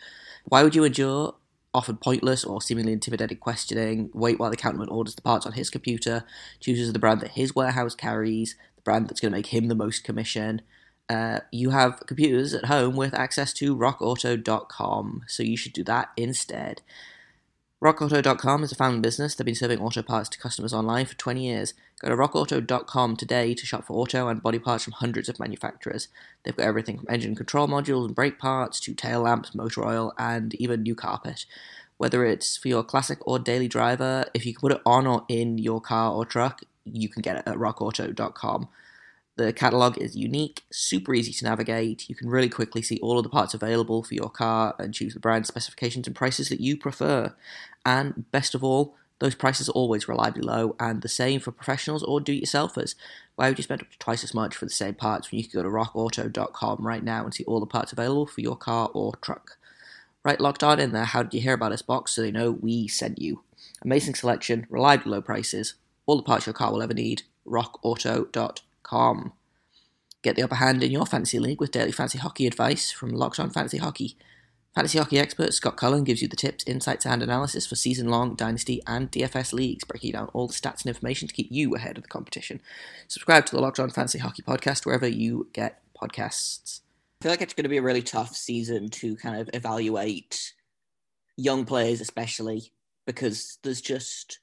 Why 0.46 0.64
would 0.64 0.76
you 0.76 0.86
endure 0.86 1.36
often 1.74 1.98
pointless 1.98 2.46
or 2.46 2.62
seemingly 2.62 2.94
intimidating 2.94 3.38
questioning, 3.38 4.10
wait 4.14 4.40
while 4.40 4.50
the 4.50 4.56
accountant 4.56 4.92
orders 4.92 5.16
the 5.16 5.22
parts 5.22 5.46
on 5.46 5.54
his 5.54 5.70
computer, 5.70 6.24
chooses 6.60 6.94
the 6.94 7.00
brand 7.00 7.20
that 7.22 7.32
his 7.32 7.56
warehouse 7.56 7.96
carries, 7.96 8.56
the 8.76 8.82
brand 8.84 9.10
that's 9.10 9.20
going 9.20 9.32
to 9.32 9.38
make 9.38 9.48
him 9.48 9.68
the 9.68 9.76
most 9.76 10.04
commission. 10.04 10.62
Uh, 11.10 11.40
you 11.52 11.72
have 11.72 12.02
computers 12.06 12.54
at 12.54 12.66
home 12.66 12.96
with 12.96 13.14
access 13.14 13.52
to 13.54 13.76
rockauto.com, 13.76 15.24
so 15.28 15.44
you 15.44 15.58
should 15.58 15.74
do 15.74 15.84
that 15.84 16.10
instead. 16.16 16.82
RockAuto.com 17.84 18.64
is 18.64 18.72
a 18.72 18.76
family 18.76 19.02
business. 19.02 19.36
They've 19.36 19.44
been 19.44 19.56
serving 19.56 19.80
auto 19.80 20.02
parts 20.02 20.30
to 20.30 20.40
customers 20.40 20.74
online 20.74 21.06
for 21.06 21.16
20 21.16 21.46
years. 21.46 21.74
Go 22.00 22.08
to 22.08 22.16
rockauto.com 22.16 23.18
today 23.18 23.54
to 23.54 23.66
shop 23.66 23.84
for 23.84 23.98
auto 23.98 24.30
and 24.30 24.42
body 24.42 24.58
parts 24.58 24.86
from 24.86 24.94
hundreds 24.94 25.28
of 25.28 25.38
manufacturers. 25.38 26.08
They've 26.46 26.56
got 26.56 26.66
everything 26.66 26.98
from 26.98 27.08
engine 27.10 27.36
control 27.36 27.68
modules 27.68 28.06
and 28.06 28.16
brake 28.16 28.40
parts 28.40 28.80
to 28.80 28.94
tail 28.94 29.24
lamps, 29.24 29.54
motor 29.54 29.86
oil, 29.86 30.14
and 30.18 30.56
even 30.56 30.82
new 30.82 30.96
carpet. 30.96 31.46
Whether 31.98 32.24
it's 32.24 32.56
for 32.56 32.70
your 32.70 32.86
classic 32.86 33.18
or 33.28 33.38
daily 33.38 33.68
driver, 33.68 34.28
if 34.34 34.46
you 34.46 34.54
can 34.54 34.62
put 34.62 34.72
it 34.72 34.82
on 34.86 35.06
or 35.06 35.26
in 35.28 35.58
your 35.58 35.82
car 35.82 36.14
or 36.14 36.26
truck, 36.26 36.62
you 36.86 37.10
can 37.10 37.22
get 37.22 37.36
it 37.36 37.44
at 37.46 37.58
rockauto.com. 37.58 38.70
The 39.36 39.52
catalogue 39.52 39.98
is 39.98 40.16
unique, 40.16 40.62
super 40.72 41.14
easy 41.14 41.34
to 41.34 41.46
navigate. 41.46 42.08
You 42.08 42.16
can 42.16 42.30
really 42.30 42.50
quickly 42.50 42.84
see 42.84 43.00
all 43.02 43.18
of 43.18 43.24
the 43.24 43.30
parts 43.30 43.56
available 43.56 44.04
for 44.04 44.14
your 44.14 44.30
car 44.30 44.76
and 44.78 44.94
choose 44.94 45.16
the 45.16 45.20
brand 45.20 45.48
specifications 45.48 46.06
and 46.06 46.16
prices 46.16 46.50
that 46.50 46.60
you 46.60 46.78
prefer. 46.78 47.34
And 47.86 48.30
best 48.32 48.56
of 48.56 48.64
all, 48.64 48.96
those 49.20 49.36
prices 49.36 49.70
are 49.70 49.74
always 49.74 50.08
reliably 50.08 50.42
low 50.42 50.76
and 50.80 51.02
the 51.02 51.08
same 51.08 51.40
for 51.40 51.52
professionals 51.52 52.04
or 52.04 52.20
do 52.20 52.34
it 52.34 52.44
yourselfers. 52.44 52.96
Why 53.36 53.48
would 53.48 53.58
you 53.58 53.64
spend 53.64 53.82
up 53.82 53.90
to 53.92 53.98
twice 53.98 54.24
as 54.24 54.34
much 54.34 54.56
for 54.56 54.66
the 54.66 54.72
same 54.72 54.96
parts 54.96 55.32
when 55.32 55.40
you 55.40 55.48
can 55.48 55.62
go 55.62 55.64
to 55.64 55.70
rockauto.com 55.70 56.86
right 56.86 57.04
now 57.04 57.24
and 57.24 57.34
see 57.34 57.44
all 57.46 57.60
the 57.60 57.66
parts 57.66 57.94
available 57.94 58.26
for 58.26 58.42
your 58.42 58.58
car 58.58 58.90
or 58.94 59.16
truck? 59.22 59.58
Right, 60.26 60.42
locked 60.42 60.64
on 60.64 60.80
in 60.80 60.92
there, 60.92 61.06
how 61.06 61.24
did 61.24 61.34
you 61.34 61.42
hear 61.42 61.54
about 61.54 61.74
us 61.74 61.82
box 61.82 62.12
so 62.12 62.22
they 62.22 62.32
know 62.32 62.52
we 62.52 62.88
sent 62.88 63.22
you? 63.22 63.44
Amazing 63.82 64.16
selection, 64.16 64.68
reliably 64.70 65.12
low 65.12 65.22
prices, 65.22 65.76
all 66.06 66.18
the 66.18 66.24
parts 66.24 66.46
your 66.46 66.54
car 66.54 66.72
will 66.72 66.82
ever 66.82 66.94
need, 66.94 67.24
rockauto.com. 67.46 69.34
Get 70.22 70.38
the 70.38 70.44
upper 70.44 70.56
hand 70.56 70.84
in 70.84 70.92
your 70.92 71.06
fantasy 71.06 71.40
league 71.40 71.60
with 71.60 71.72
daily 71.72 71.92
fancy 71.92 72.18
hockey 72.18 72.48
advice 72.48 72.92
from 72.92 73.10
Locked 73.10 73.40
On 73.40 73.50
Fantasy 73.50 73.78
Hockey. 73.78 74.16
Fantasy 74.76 74.98
hockey 74.98 75.20
expert 75.20 75.54
Scott 75.54 75.78
Cullen 75.78 76.04
gives 76.04 76.24
you 76.24 76.28
the 76.28 76.36
tips, 76.36 76.64
insights, 76.66 77.06
and 77.06 77.22
analysis 77.22 77.68
for 77.68 77.76
season 77.76 78.10
long 78.10 78.34
Dynasty 78.34 78.82
and 78.88 79.12
DFS 79.12 79.54
leagues, 79.54 79.84
breaking 79.84 80.14
down 80.14 80.30
all 80.34 80.48
the 80.48 80.54
stats 80.54 80.82
and 80.82 80.88
information 80.88 81.28
to 81.28 81.34
keep 81.34 81.48
you 81.52 81.76
ahead 81.76 81.96
of 81.96 82.04
the 82.04 82.10
competition. 82.10 82.60
Subscribe 83.08 83.46
to 83.46 83.56
the 83.56 83.62
Locked 83.62 83.80
On 83.80 83.92
Fantasy 83.92 84.18
Hockey 84.18 84.42
podcast 84.42 84.84
wherever 84.84 85.08
you 85.08 85.48
get 85.54 85.80
podcasts. 85.96 86.82
I 87.22 87.24
feel 87.24 87.32
like 87.32 87.44
it's 87.44 87.54
going 87.54 87.66
to 87.66 87.70
be 87.70 87.78
a 87.78 87.84
really 87.84 88.02
tough 88.02 88.36
season 88.36 88.90
to 88.90 89.16
kind 89.16 89.40
of 89.40 89.48
evaluate 89.54 90.54
young 91.38 91.66
players, 91.66 92.02
especially 92.02 92.72
because 93.06 93.60
there's 93.62 93.82
just 93.82 94.40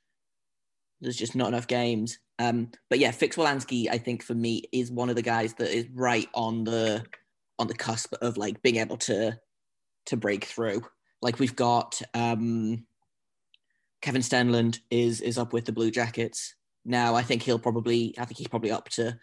there's 1.00 1.16
just 1.16 1.34
not 1.34 1.48
enough 1.48 1.66
games. 1.66 2.20
Um, 2.38 2.70
but 2.88 3.00
yeah, 3.00 3.10
Fix-Wolansky, 3.10 3.88
I 3.90 3.98
think 3.98 4.22
for 4.22 4.34
me 4.34 4.62
is 4.70 4.92
one 4.92 5.10
of 5.10 5.16
the 5.16 5.22
guys 5.22 5.54
that 5.54 5.76
is 5.76 5.88
right 5.92 6.28
on 6.34 6.62
the 6.62 7.04
on 7.58 7.66
the 7.66 7.74
cusp 7.74 8.14
of 8.22 8.36
like 8.36 8.62
being 8.62 8.76
able 8.76 8.96
to 8.96 9.36
to 10.06 10.16
break 10.16 10.44
through. 10.44 10.82
Like 11.22 11.38
we've 11.38 11.56
got 11.56 12.00
um, 12.14 12.86
Kevin 14.02 14.22
Stenlund 14.22 14.80
is 14.90 15.20
is 15.20 15.38
up 15.38 15.52
with 15.52 15.64
the 15.64 15.72
Blue 15.72 15.90
Jackets 15.90 16.54
now. 16.84 17.14
I 17.14 17.22
think 17.22 17.42
he'll 17.42 17.58
probably 17.58 18.14
I 18.18 18.24
think 18.24 18.38
he's 18.38 18.48
probably 18.48 18.70
up 18.70 18.88
to 18.90 19.18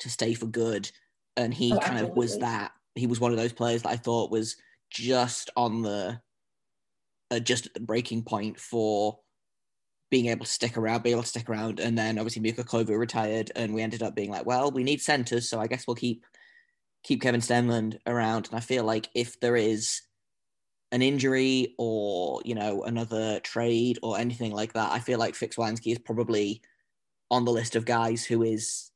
to 0.00 0.10
stay 0.10 0.34
for 0.34 0.46
good, 0.46 0.90
and 1.36 1.52
he 1.52 1.72
oh, 1.72 1.78
kind 1.78 2.04
of 2.04 2.16
was 2.16 2.38
that. 2.38 2.72
He 2.94 3.06
was 3.06 3.20
one 3.20 3.32
of 3.32 3.38
those 3.38 3.52
players 3.52 3.82
that 3.82 3.90
I 3.90 3.96
thought 3.96 4.30
was 4.30 4.56
just 4.90 5.50
on 5.56 5.82
the 5.82 6.20
uh, 7.30 7.40
just 7.40 7.66
at 7.66 7.74
the 7.74 7.80
breaking 7.80 8.22
point 8.22 8.58
for 8.58 9.18
being 10.10 10.26
able 10.26 10.44
to 10.44 10.50
stick 10.50 10.76
around, 10.76 11.04
be 11.04 11.12
able 11.12 11.22
to 11.22 11.28
stick 11.28 11.48
around, 11.48 11.80
and 11.80 11.96
then 11.96 12.18
obviously 12.18 12.42
Mikko 12.42 12.62
Koivu 12.62 12.98
retired, 12.98 13.52
and 13.54 13.74
we 13.74 13.82
ended 13.82 14.02
up 14.02 14.14
being 14.14 14.30
like, 14.30 14.46
well, 14.46 14.70
we 14.70 14.84
need 14.84 15.00
centers, 15.00 15.48
so 15.48 15.60
I 15.60 15.66
guess 15.66 15.86
we'll 15.86 15.96
keep 15.96 16.24
keep 17.02 17.22
Kevin 17.22 17.40
Stenlund 17.40 17.98
around. 18.06 18.48
And 18.48 18.56
I 18.56 18.60
feel 18.60 18.84
like 18.84 19.08
if 19.14 19.40
there 19.40 19.56
is 19.56 20.02
an 20.92 21.02
injury 21.02 21.74
or 21.78 22.40
you 22.44 22.54
know 22.54 22.82
another 22.84 23.40
trade 23.40 23.98
or 24.02 24.18
anything 24.18 24.52
like 24.52 24.72
that, 24.72 24.92
I 24.92 24.98
feel 24.98 25.18
like 25.18 25.34
Fix-Wolansky 25.34 25.92
is 25.92 25.98
probably 25.98 26.62
on 27.30 27.44
the 27.44 27.52
list 27.52 27.76
of 27.76 27.84
guys 27.84 28.24
who 28.24 28.42
is 28.42 28.90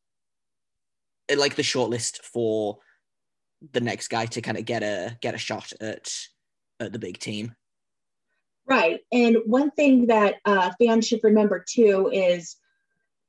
like 1.35 1.55
the 1.55 1.63
short 1.63 1.91
list 1.91 2.25
for 2.25 2.79
the 3.73 3.81
next 3.81 4.09
guy 4.09 4.27
to 4.27 4.43
kind 4.43 4.59
of 4.59 4.65
get 4.65 4.83
a 4.83 5.17
get 5.21 5.35
a 5.35 5.39
shot 5.39 5.73
at 5.81 6.13
at 6.81 6.93
the 6.93 6.99
big 6.99 7.19
team. 7.19 7.55
Right. 8.67 9.01
And 9.13 9.39
one 9.45 9.71
thing 9.73 10.07
that 10.07 10.37
uh, 10.45 10.73
fans 10.81 11.07
should 11.07 11.21
remember 11.23 11.65
too 11.69 12.11
is 12.13 12.57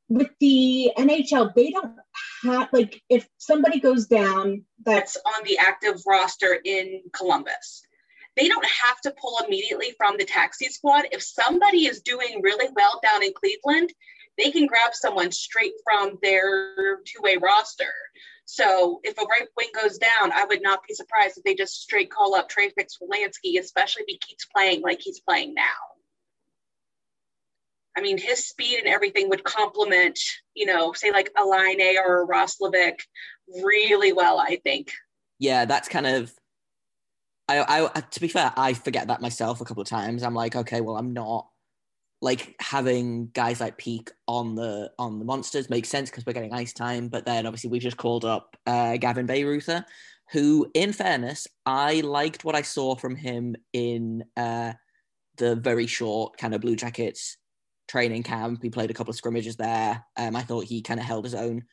with 0.08 0.30
the 0.39 0.91
NHL, 0.97 1.54
they 1.56 1.71
don't 1.71 1.95
have, 2.43 2.69
like, 2.71 3.01
if 3.10 3.28
somebody 3.38 3.80
goes 3.80 4.06
down 4.06 4.63
that's 4.86 5.17
on 5.17 5.43
the 5.43 5.58
active 5.58 6.01
roster 6.08 6.60
in 6.63 7.01
Columbus, 7.12 7.85
they 8.36 8.48
don't 8.48 8.65
have 8.65 9.00
to 9.02 9.13
pull 9.19 9.39
immediately 9.45 9.93
from 9.98 10.17
the 10.17 10.26
taxi 10.26 10.67
squad. 10.67 11.06
If 11.12 11.24
somebody 11.24 11.86
is 11.86 12.02
doing 12.02 12.41
really 12.41 12.69
well 12.76 13.00
down 13.02 13.24
in 13.24 13.34
Cleveland, 13.34 13.93
they 14.38 14.52
can 14.52 14.67
grab 14.67 14.93
someone 14.93 15.32
straight 15.32 15.74
from 15.84 16.17
their 16.21 16.98
two 17.06 17.21
way 17.21 17.38
roster. 17.38 17.91
So 18.45 19.00
if 19.04 19.17
a 19.17 19.21
right 19.21 19.48
wing 19.58 19.69
goes 19.74 19.98
down, 19.98 20.32
I 20.32 20.45
would 20.45 20.62
not 20.62 20.82
be 20.88 20.93
surprised 20.93 21.38
if 21.38 21.43
they 21.43 21.56
just 21.56 21.82
straight 21.82 22.12
call 22.12 22.36
up 22.36 22.48
Trey 22.48 22.69
Fix-Wolansky, 22.69 23.60
especially 23.60 24.04
if 24.04 24.08
he 24.08 24.17
keeps 24.19 24.45
playing 24.45 24.82
like 24.82 25.02
he's 25.02 25.19
playing 25.19 25.56
now. 25.56 25.63
I 27.98 28.02
mean, 28.02 28.17
his 28.17 28.45
speed 28.45 28.80
and 28.80 28.88
everything 28.88 29.30
would 29.30 29.43
complement, 29.43 30.19
you 30.54 30.65
know, 30.65 30.91
say 30.93 31.12
like 31.12 31.32
a 31.38 31.45
Laine 31.45 31.98
or 31.98 32.24
a 32.24 32.28
Roslovic 32.28 33.00
really 33.63 34.12
well, 34.12 34.38
I 34.39 34.60
think. 34.63 34.91
Yeah, 35.39 35.65
that's 35.65 35.88
kind 35.88 36.06
of. 36.06 36.34
I, 37.47 37.89
I, 37.93 37.99
to 38.01 38.19
be 38.19 38.27
fair, 38.27 38.51
I 38.58 38.73
forget 38.73 39.08
that 39.08 39.21
myself 39.21 39.62
a 39.62 39.65
couple 39.65 39.81
of 39.81 39.88
times. 39.88 40.23
I'm 40.23 40.34
like, 40.34 40.55
okay, 40.55 40.81
well, 40.81 40.97
I'm 40.97 41.13
not 41.13 41.47
like 42.21 42.55
having 42.60 43.27
guys 43.27 43.60
like 43.60 43.77
Peeke 43.77 44.12
on 44.27 44.55
the 44.55 44.91
on 44.97 45.19
the 45.19 45.25
monsters 45.25 45.69
makes 45.69 45.89
sense 45.89 46.10
because 46.10 46.25
we're 46.25 46.34
getting 46.34 46.53
ice 46.53 46.73
time. 46.73 47.08
But 47.08 47.25
then 47.25 47.45
obviously 47.45 47.69
we've 47.69 47.81
just 47.81 47.97
called 47.97 48.25
up 48.25 48.58
uh, 48.65 48.97
Gavin 48.97 49.27
Bayreuther, 49.27 49.86
who, 50.31 50.69
in 50.73 50.91
fairness, 50.91 51.47
I 51.65 52.01
liked 52.01 52.43
what 52.43 52.55
I 52.55 52.63
saw 52.63 52.95
from 52.95 53.15
him 53.15 53.55
in 53.73 54.23
uh, 54.36 54.73
the 55.38 55.55
very 55.55 55.88
short 55.88 56.38
kind 56.38 56.55
of 56.55 56.62
Blue 56.62 56.75
Jackets 56.75 57.38
training 57.88 58.23
camp. 58.23 58.63
He 58.63 58.71
played 58.71 58.89
a 58.89 58.93
couple 58.93 59.12
of 59.12 59.17
scrimmages 59.17 59.58
there. 59.58 60.03
Um, 60.17 60.36
I 60.36 60.41
thought 60.41 60.65
he 60.65 60.81
kind 60.81 60.99
of 60.99 61.05
held 61.05 61.25
his 61.25 61.36
own 61.36 61.65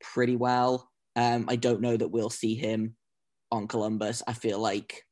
pretty 0.00 0.36
well. 0.36 0.88
Um, 1.16 1.46
I 1.48 1.56
don't 1.56 1.80
know 1.80 1.96
that 1.96 2.12
we'll 2.12 2.30
see 2.30 2.54
him 2.54 2.94
on 3.50 3.66
Columbus. 3.66 4.22
I 4.28 4.34
feel 4.34 4.60
like 4.60 5.04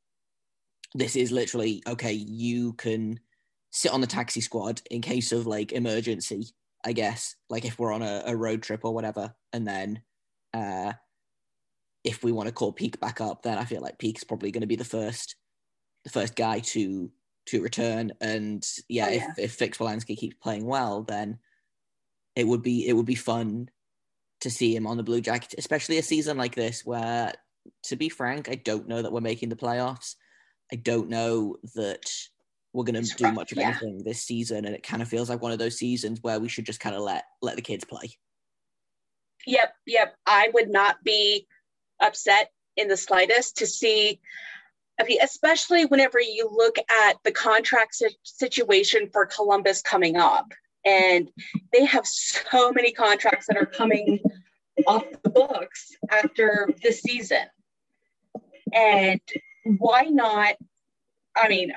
this 0.93 1.15
is 1.15 1.31
literally 1.31 1.83
okay. 1.87 2.13
You 2.13 2.73
can 2.73 3.19
sit 3.71 3.91
on 3.91 4.01
the 4.01 4.07
taxi 4.07 4.41
squad 4.41 4.81
in 4.89 5.01
case 5.01 5.31
of 5.31 5.47
like 5.47 5.71
emergency, 5.71 6.47
I 6.85 6.93
guess, 6.93 7.35
like 7.49 7.65
if 7.65 7.77
we're 7.77 7.93
on 7.93 8.01
a, 8.01 8.23
a 8.25 8.35
road 8.35 8.61
trip 8.61 8.81
or 8.83 8.93
whatever. 8.93 9.33
And 9.53 9.67
then 9.67 10.01
uh, 10.53 10.93
if 12.03 12.23
we 12.23 12.31
want 12.31 12.47
to 12.47 12.53
call 12.53 12.71
Peeke 12.71 12.99
back 12.99 13.21
up, 13.21 13.43
then 13.43 13.57
I 13.57 13.65
feel 13.65 13.81
like 13.81 13.99
Peeke's 13.99 14.23
probably 14.23 14.51
going 14.51 14.61
to 14.61 14.67
be 14.67 14.75
the 14.75 14.85
first, 14.85 15.35
the 16.03 16.09
first 16.09 16.35
guy 16.35 16.59
to 16.59 17.11
to 17.47 17.61
return. 17.61 18.11
And 18.21 18.65
yeah, 18.89 19.07
oh, 19.07 19.11
yeah. 19.11 19.27
if 19.31 19.39
if 19.39 19.53
Fix 19.53 19.77
Wolansky 19.77 20.17
keeps 20.17 20.37
playing 20.41 20.65
well, 20.65 21.03
then 21.03 21.39
it 22.35 22.47
would 22.47 22.61
be 22.61 22.87
it 22.87 22.93
would 22.93 23.05
be 23.05 23.15
fun 23.15 23.69
to 24.41 24.49
see 24.49 24.75
him 24.75 24.85
on 24.85 24.97
the 24.97 25.03
Blue 25.03 25.21
Jacket, 25.21 25.55
especially 25.57 25.97
a 25.97 26.03
season 26.03 26.37
like 26.37 26.55
this 26.55 26.85
where, 26.85 27.33
to 27.83 27.95
be 27.95 28.09
frank, 28.09 28.49
I 28.49 28.55
don't 28.55 28.87
know 28.87 29.01
that 29.01 29.11
we're 29.11 29.21
making 29.21 29.49
the 29.49 29.55
playoffs. 29.55 30.15
I 30.71 30.75
don't 30.75 31.09
know 31.09 31.57
that 31.75 32.11
we're 32.73 32.83
going 32.83 33.03
to 33.03 33.15
do 33.15 33.31
much 33.31 33.51
of 33.51 33.57
yeah. 33.57 33.69
anything 33.69 34.03
this 34.03 34.21
season, 34.21 34.65
and 34.65 34.75
it 34.75 34.83
kind 34.83 35.01
of 35.01 35.07
feels 35.07 35.29
like 35.29 35.41
one 35.41 35.51
of 35.51 35.59
those 35.59 35.77
seasons 35.77 36.19
where 36.21 36.39
we 36.39 36.49
should 36.49 36.65
just 36.65 36.79
kind 36.79 36.95
of 36.95 37.01
let 37.01 37.23
let 37.41 37.55
the 37.55 37.61
kids 37.61 37.83
play. 37.83 38.11
Yep, 39.45 39.73
yep. 39.85 40.15
I 40.25 40.49
would 40.53 40.69
not 40.69 41.03
be 41.03 41.47
upset 42.01 42.51
in 42.75 42.87
the 42.87 42.97
slightest 42.97 43.57
to 43.57 43.65
see, 43.65 44.19
especially 45.21 45.85
whenever 45.85 46.19
you 46.19 46.49
look 46.51 46.77
at 46.77 47.17
the 47.23 47.31
contract 47.31 48.01
situation 48.23 49.09
for 49.11 49.25
Columbus 49.25 49.81
coming 49.81 50.17
up, 50.17 50.51
and 50.85 51.31
they 51.73 51.85
have 51.85 52.05
so 52.05 52.71
many 52.73 52.91
contracts 52.91 53.47
that 53.47 53.57
are 53.57 53.65
coming 53.65 54.19
off 54.85 55.05
the 55.23 55.29
books 55.29 55.95
after 56.11 56.69
this 56.83 57.01
season, 57.01 57.45
and 58.73 59.21
Mm-hmm. 59.67 59.75
why 59.83 60.03
not? 60.03 60.55
I 61.35 61.47
mean, 61.47 61.73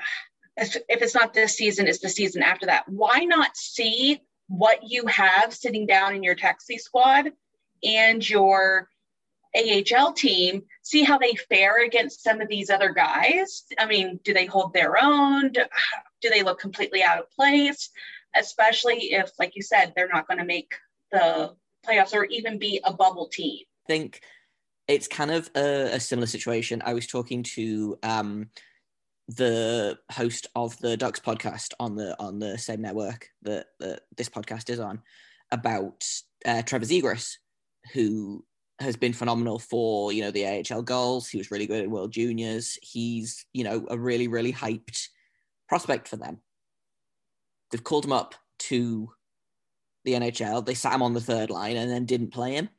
if, 0.57 0.75
if 0.89 1.01
it's 1.01 1.15
not 1.15 1.33
this 1.33 1.55
season, 1.55 1.87
it's 1.87 1.99
the 1.99 2.09
season 2.09 2.43
after 2.43 2.65
that. 2.67 2.87
Why 2.87 3.19
not 3.25 3.55
see 3.55 4.21
what 4.47 4.79
you 4.89 5.05
have 5.07 5.53
sitting 5.53 5.85
down 5.85 6.15
in 6.15 6.23
your 6.23 6.35
taxi 6.35 6.77
squad 6.77 7.31
and 7.83 8.27
your 8.27 8.89
AHL 9.55 10.13
team, 10.13 10.63
see 10.81 11.03
how 11.03 11.17
they 11.17 11.33
fare 11.49 11.83
against 11.83 12.23
some 12.23 12.41
of 12.41 12.47
these 12.47 12.69
other 12.69 12.93
guys. 12.93 13.63
I 13.77 13.85
mean, 13.85 14.19
do 14.23 14.33
they 14.33 14.45
hold 14.45 14.73
their 14.73 15.01
own? 15.01 15.51
Do, 15.51 15.63
do 16.21 16.29
they 16.29 16.43
look 16.43 16.59
completely 16.59 17.03
out 17.03 17.19
of 17.19 17.31
place? 17.31 17.89
Especially 18.35 19.13
if, 19.13 19.31
like 19.39 19.55
you 19.55 19.61
said, 19.61 19.93
they're 19.95 20.07
not 20.07 20.27
going 20.27 20.39
to 20.39 20.45
make 20.45 20.73
the 21.11 21.53
playoffs 21.85 22.13
or 22.13 22.25
even 22.25 22.59
be 22.59 22.79
a 22.83 22.93
bubble 22.93 23.27
team. 23.27 23.65
I 23.85 23.87
think 23.87 24.21
it's 24.91 25.07
kind 25.07 25.31
of 25.31 25.49
a, 25.55 25.95
a 25.95 25.99
similar 25.99 26.27
situation. 26.27 26.81
I 26.85 26.93
was 26.93 27.07
talking 27.07 27.43
to 27.43 27.97
um, 28.03 28.49
the 29.27 29.97
host 30.11 30.47
of 30.55 30.77
the 30.79 30.97
Ducks 30.97 31.19
podcast 31.19 31.73
on 31.79 31.95
the 31.95 32.19
on 32.19 32.39
the 32.39 32.57
same 32.57 32.81
network 32.81 33.29
that, 33.43 33.67
that 33.79 34.01
this 34.17 34.29
podcast 34.29 34.69
is 34.69 34.79
on 34.79 35.01
about 35.51 36.05
uh, 36.45 36.61
Trevor 36.63 36.85
Zegras, 36.85 37.35
who 37.93 38.43
has 38.79 38.95
been 38.95 39.13
phenomenal 39.13 39.59
for 39.59 40.11
you 40.11 40.21
know 40.21 40.31
the 40.31 40.45
AHL 40.45 40.81
Gulls. 40.81 41.29
He 41.29 41.37
was 41.37 41.51
really 41.51 41.67
good 41.67 41.81
at 41.81 41.89
World 41.89 42.11
Juniors. 42.11 42.77
He's 42.81 43.45
you 43.53 43.63
know 43.63 43.85
a 43.89 43.97
really 43.97 44.27
really 44.27 44.53
hyped 44.53 45.07
prospect 45.69 46.07
for 46.07 46.17
them. 46.17 46.39
They've 47.71 47.83
called 47.83 48.05
him 48.05 48.13
up 48.13 48.35
to 48.59 49.11
the 50.03 50.13
NHL. 50.13 50.65
They 50.65 50.73
sat 50.73 50.93
him 50.93 51.01
on 51.01 51.13
the 51.13 51.21
third 51.21 51.49
line 51.49 51.77
and 51.77 51.89
then 51.89 52.05
didn't 52.05 52.33
play 52.33 52.53
him, 52.53 52.69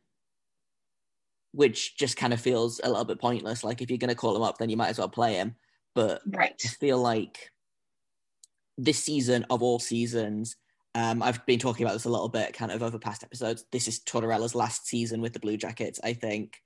which 1.52 1.96
just 1.96 2.16
kind 2.16 2.32
of 2.32 2.40
feels 2.40 2.80
a 2.82 2.88
little 2.88 3.04
bit 3.04 3.20
pointless. 3.20 3.62
Like 3.62 3.82
if 3.82 3.90
you're 3.90 3.98
going 3.98 4.08
to 4.08 4.16
call 4.16 4.34
him 4.34 4.42
up, 4.42 4.58
then 4.58 4.70
you 4.70 4.76
might 4.76 4.88
as 4.88 4.98
well 4.98 5.08
play 5.08 5.34
him. 5.34 5.54
But 5.94 6.22
right. 6.26 6.60
I 6.64 6.68
feel 6.68 6.98
like 6.98 7.50
this 8.78 9.04
season 9.04 9.44
of 9.50 9.62
all 9.62 9.78
seasons, 9.78 10.56
um, 10.94 11.22
I've 11.22 11.44
been 11.46 11.58
talking 11.58 11.84
about 11.84 11.92
this 11.94 12.06
a 12.06 12.10
little 12.10 12.28
bit 12.28 12.54
kind 12.54 12.72
of 12.72 12.82
over 12.82 12.98
past 12.98 13.22
episodes. 13.22 13.64
This 13.70 13.88
is 13.88 14.00
Tortorella's 14.00 14.54
last 14.54 14.86
season 14.86 15.20
with 15.20 15.32
the 15.32 15.40
Blue 15.40 15.56
Jackets, 15.56 16.00
I 16.02 16.14
think. 16.14 16.60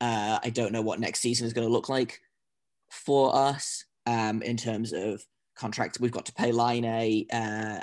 Uh, 0.00 0.38
I 0.42 0.50
don't 0.50 0.72
know 0.72 0.82
what 0.82 1.00
next 1.00 1.20
season 1.20 1.46
is 1.46 1.52
going 1.52 1.66
to 1.66 1.72
look 1.72 1.88
like 1.88 2.20
for 2.90 3.34
us 3.34 3.84
um, 4.06 4.42
in 4.42 4.56
terms 4.56 4.92
of 4.92 5.22
contracts. 5.56 6.00
We've 6.00 6.10
got 6.10 6.26
to 6.26 6.32
pay 6.32 6.52
Laine. 6.52 7.26
Uh, 7.30 7.82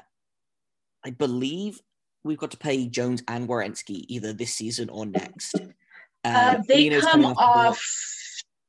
I 1.05 1.09
believe 1.11 1.79
we've 2.23 2.37
got 2.37 2.51
to 2.51 2.57
pay 2.57 2.87
Jones 2.87 3.23
and 3.27 3.47
Werenski 3.47 4.05
either 4.07 4.33
this 4.33 4.53
season 4.53 4.89
or 4.89 5.05
next. 5.05 5.55
Uh, 6.35 6.57
uh, 6.57 6.63
they 6.67 6.89
come 6.99 7.25
off 7.25 7.83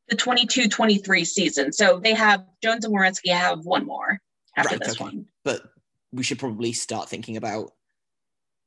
the 0.09 0.17
22 0.17 0.69
23 0.69 1.25
season. 1.25 1.73
So 1.73 1.99
they 1.99 2.15
have 2.15 2.45
Jones 2.63 2.85
and 2.85 2.95
Werenski 2.95 3.33
have 3.33 3.65
one 3.65 3.87
more 3.87 4.21
after 4.57 4.77
right, 4.77 4.81
this 4.81 4.95
okay. 4.95 5.05
one. 5.05 5.27
But 5.45 5.63
we 6.13 6.23
should 6.23 6.39
probably 6.39 6.73
start 6.73 7.09
thinking 7.09 7.37
about 7.37 7.73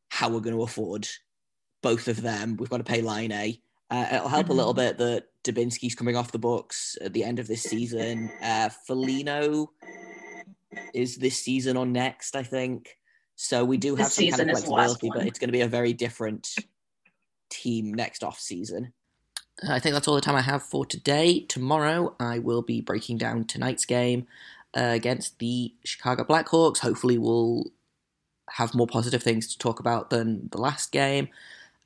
how 0.09 0.29
we're 0.29 0.41
going 0.41 0.55
to 0.55 0.63
afford 0.63 1.07
both 1.81 2.07
of 2.07 2.21
them. 2.21 2.57
We've 2.57 2.69
got 2.69 2.77
to 2.77 2.83
pay 2.83 3.01
Laine. 3.01 3.57
Uh, 3.89 4.07
it'll 4.13 4.27
help 4.29 4.43
mm-hmm. 4.43 4.51
a 4.51 4.55
little 4.55 4.73
bit 4.73 4.97
that 4.99 5.25
Dubinsky's 5.43 5.95
coming 5.95 6.15
off 6.15 6.31
the 6.31 6.39
books 6.39 6.97
at 7.01 7.13
the 7.13 7.23
end 7.23 7.39
of 7.39 7.47
this 7.47 7.63
season. 7.63 8.31
Uh, 8.41 8.69
Foligno 8.87 9.71
is 10.93 11.17
this 11.17 11.39
season 11.39 11.75
or 11.75 11.85
next, 11.85 12.35
I 12.35 12.43
think. 12.43 12.95
So 13.35 13.65
we 13.65 13.77
do 13.77 13.95
have 13.95 14.13
this 14.13 14.29
some 14.29 14.29
kind 14.29 14.51
of 14.51 14.63
flexibility, 14.63 15.09
but 15.13 15.25
it's 15.25 15.39
going 15.39 15.47
to 15.47 15.53
be 15.53 15.61
a 15.61 15.67
very 15.67 15.93
different 15.93 16.47
team 17.51 17.93
next 17.93 18.23
off 18.23 18.39
season. 18.39 18.93
I 19.67 19.79
think 19.79 19.93
that's 19.93 20.07
all 20.07 20.15
the 20.15 20.21
time 20.21 20.35
I 20.35 20.41
have 20.41 20.63
for 20.63 20.85
today. 20.85 21.41
Tomorrow, 21.41 22.15
I 22.19 22.39
will 22.39 22.63
be 22.63 22.81
breaking 22.81 23.17
down 23.17 23.45
tonight's 23.45 23.85
game 23.85 24.25
uh, 24.75 24.91
against 24.93 25.37
the 25.37 25.73
Chicago 25.83 26.23
Blackhawks. 26.23 26.79
Hopefully, 26.79 27.17
we'll 27.17 27.71
have 28.51 28.73
more 28.73 28.87
positive 28.87 29.21
things 29.21 29.47
to 29.47 29.57
talk 29.57 29.79
about 29.79 30.09
than 30.09 30.49
the 30.51 30.59
last 30.59 30.91
game. 30.91 31.29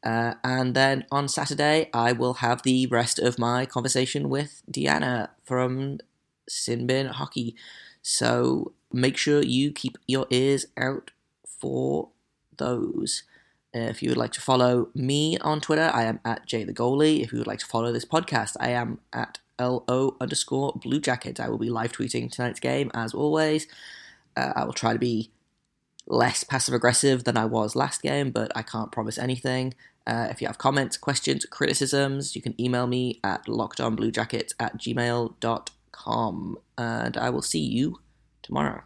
Uh, 0.04 0.36
and 0.44 0.76
then 0.76 1.06
on 1.12 1.28
Saturday, 1.28 1.90
I 1.94 2.12
will 2.12 2.36
have 2.36 2.62
the 2.62 2.86
rest 2.88 3.20
of 3.20 3.40
my 3.40 3.66
conversation 3.66 4.30
with 4.30 4.62
Deanna 4.72 5.30
from 5.44 6.00
Sinbin 6.50 7.10
Hockey. 7.10 7.56
So 8.02 8.74
make 8.94 9.18
sure 9.18 9.44
you 9.44 9.72
keep 9.72 9.98
your 10.08 10.28
ears 10.30 10.68
out 10.78 11.12
for 11.46 12.10
those. 12.58 13.24
If 13.76 14.02
you 14.02 14.10
would 14.10 14.18
like 14.18 14.32
to 14.32 14.42
follow 14.42 14.88
me 14.96 15.38
on 15.40 15.60
Twitter, 15.60 15.92
I 15.94 16.04
am 16.04 16.22
at 16.24 16.46
Jay 16.46 16.64
the 16.64 16.74
Goalie. 16.74 17.22
If 17.22 17.34
you 17.34 17.40
would 17.40 17.48
like 17.48 17.60
to 17.60 17.66
follow 17.66 17.92
this 17.92 18.06
podcast, 18.06 18.56
I 18.58 18.70
am 18.70 19.00
at 19.12 19.40
LO 19.60 20.16
underscore 20.22 20.72
Blue 20.82 21.02
Jackets. 21.02 21.42
I 21.42 21.50
will 21.50 21.58
be 21.58 21.70
live 21.70 21.92
tweeting 21.92 22.32
tonight's 22.32 22.62
game 22.62 22.90
as 22.94 23.14
always. 23.14 23.68
Uh, 24.38 24.54
I 24.56 24.64
will 24.64 24.72
try 24.72 24.94
to 24.94 25.00
be 25.00 25.30
less 26.08 26.46
passive 26.46 26.74
aggressive 26.74 27.26
than 27.26 27.36
I 27.36 27.44
was 27.44 27.76
last 27.76 28.02
game, 28.02 28.32
but 28.32 28.50
I 28.56 28.62
can't 28.62 28.94
promise 28.94 29.18
anything. 29.18 29.74
Uh, 30.08 30.28
if 30.30 30.40
you 30.40 30.48
have 30.48 30.58
comments, 30.58 30.96
questions, 30.96 31.44
criticisms, 31.46 32.34
you 32.34 32.42
can 32.42 32.60
email 32.62 32.88
me 32.88 33.20
at 33.26 33.46
lockedonbluejackets 33.46 34.54
at 34.58 34.78
gmail.com. 34.78 36.58
And 36.78 37.18
I 37.18 37.30
will 37.30 37.42
see 37.42 37.60
you 37.60 38.00
tomorrow. 38.42 38.84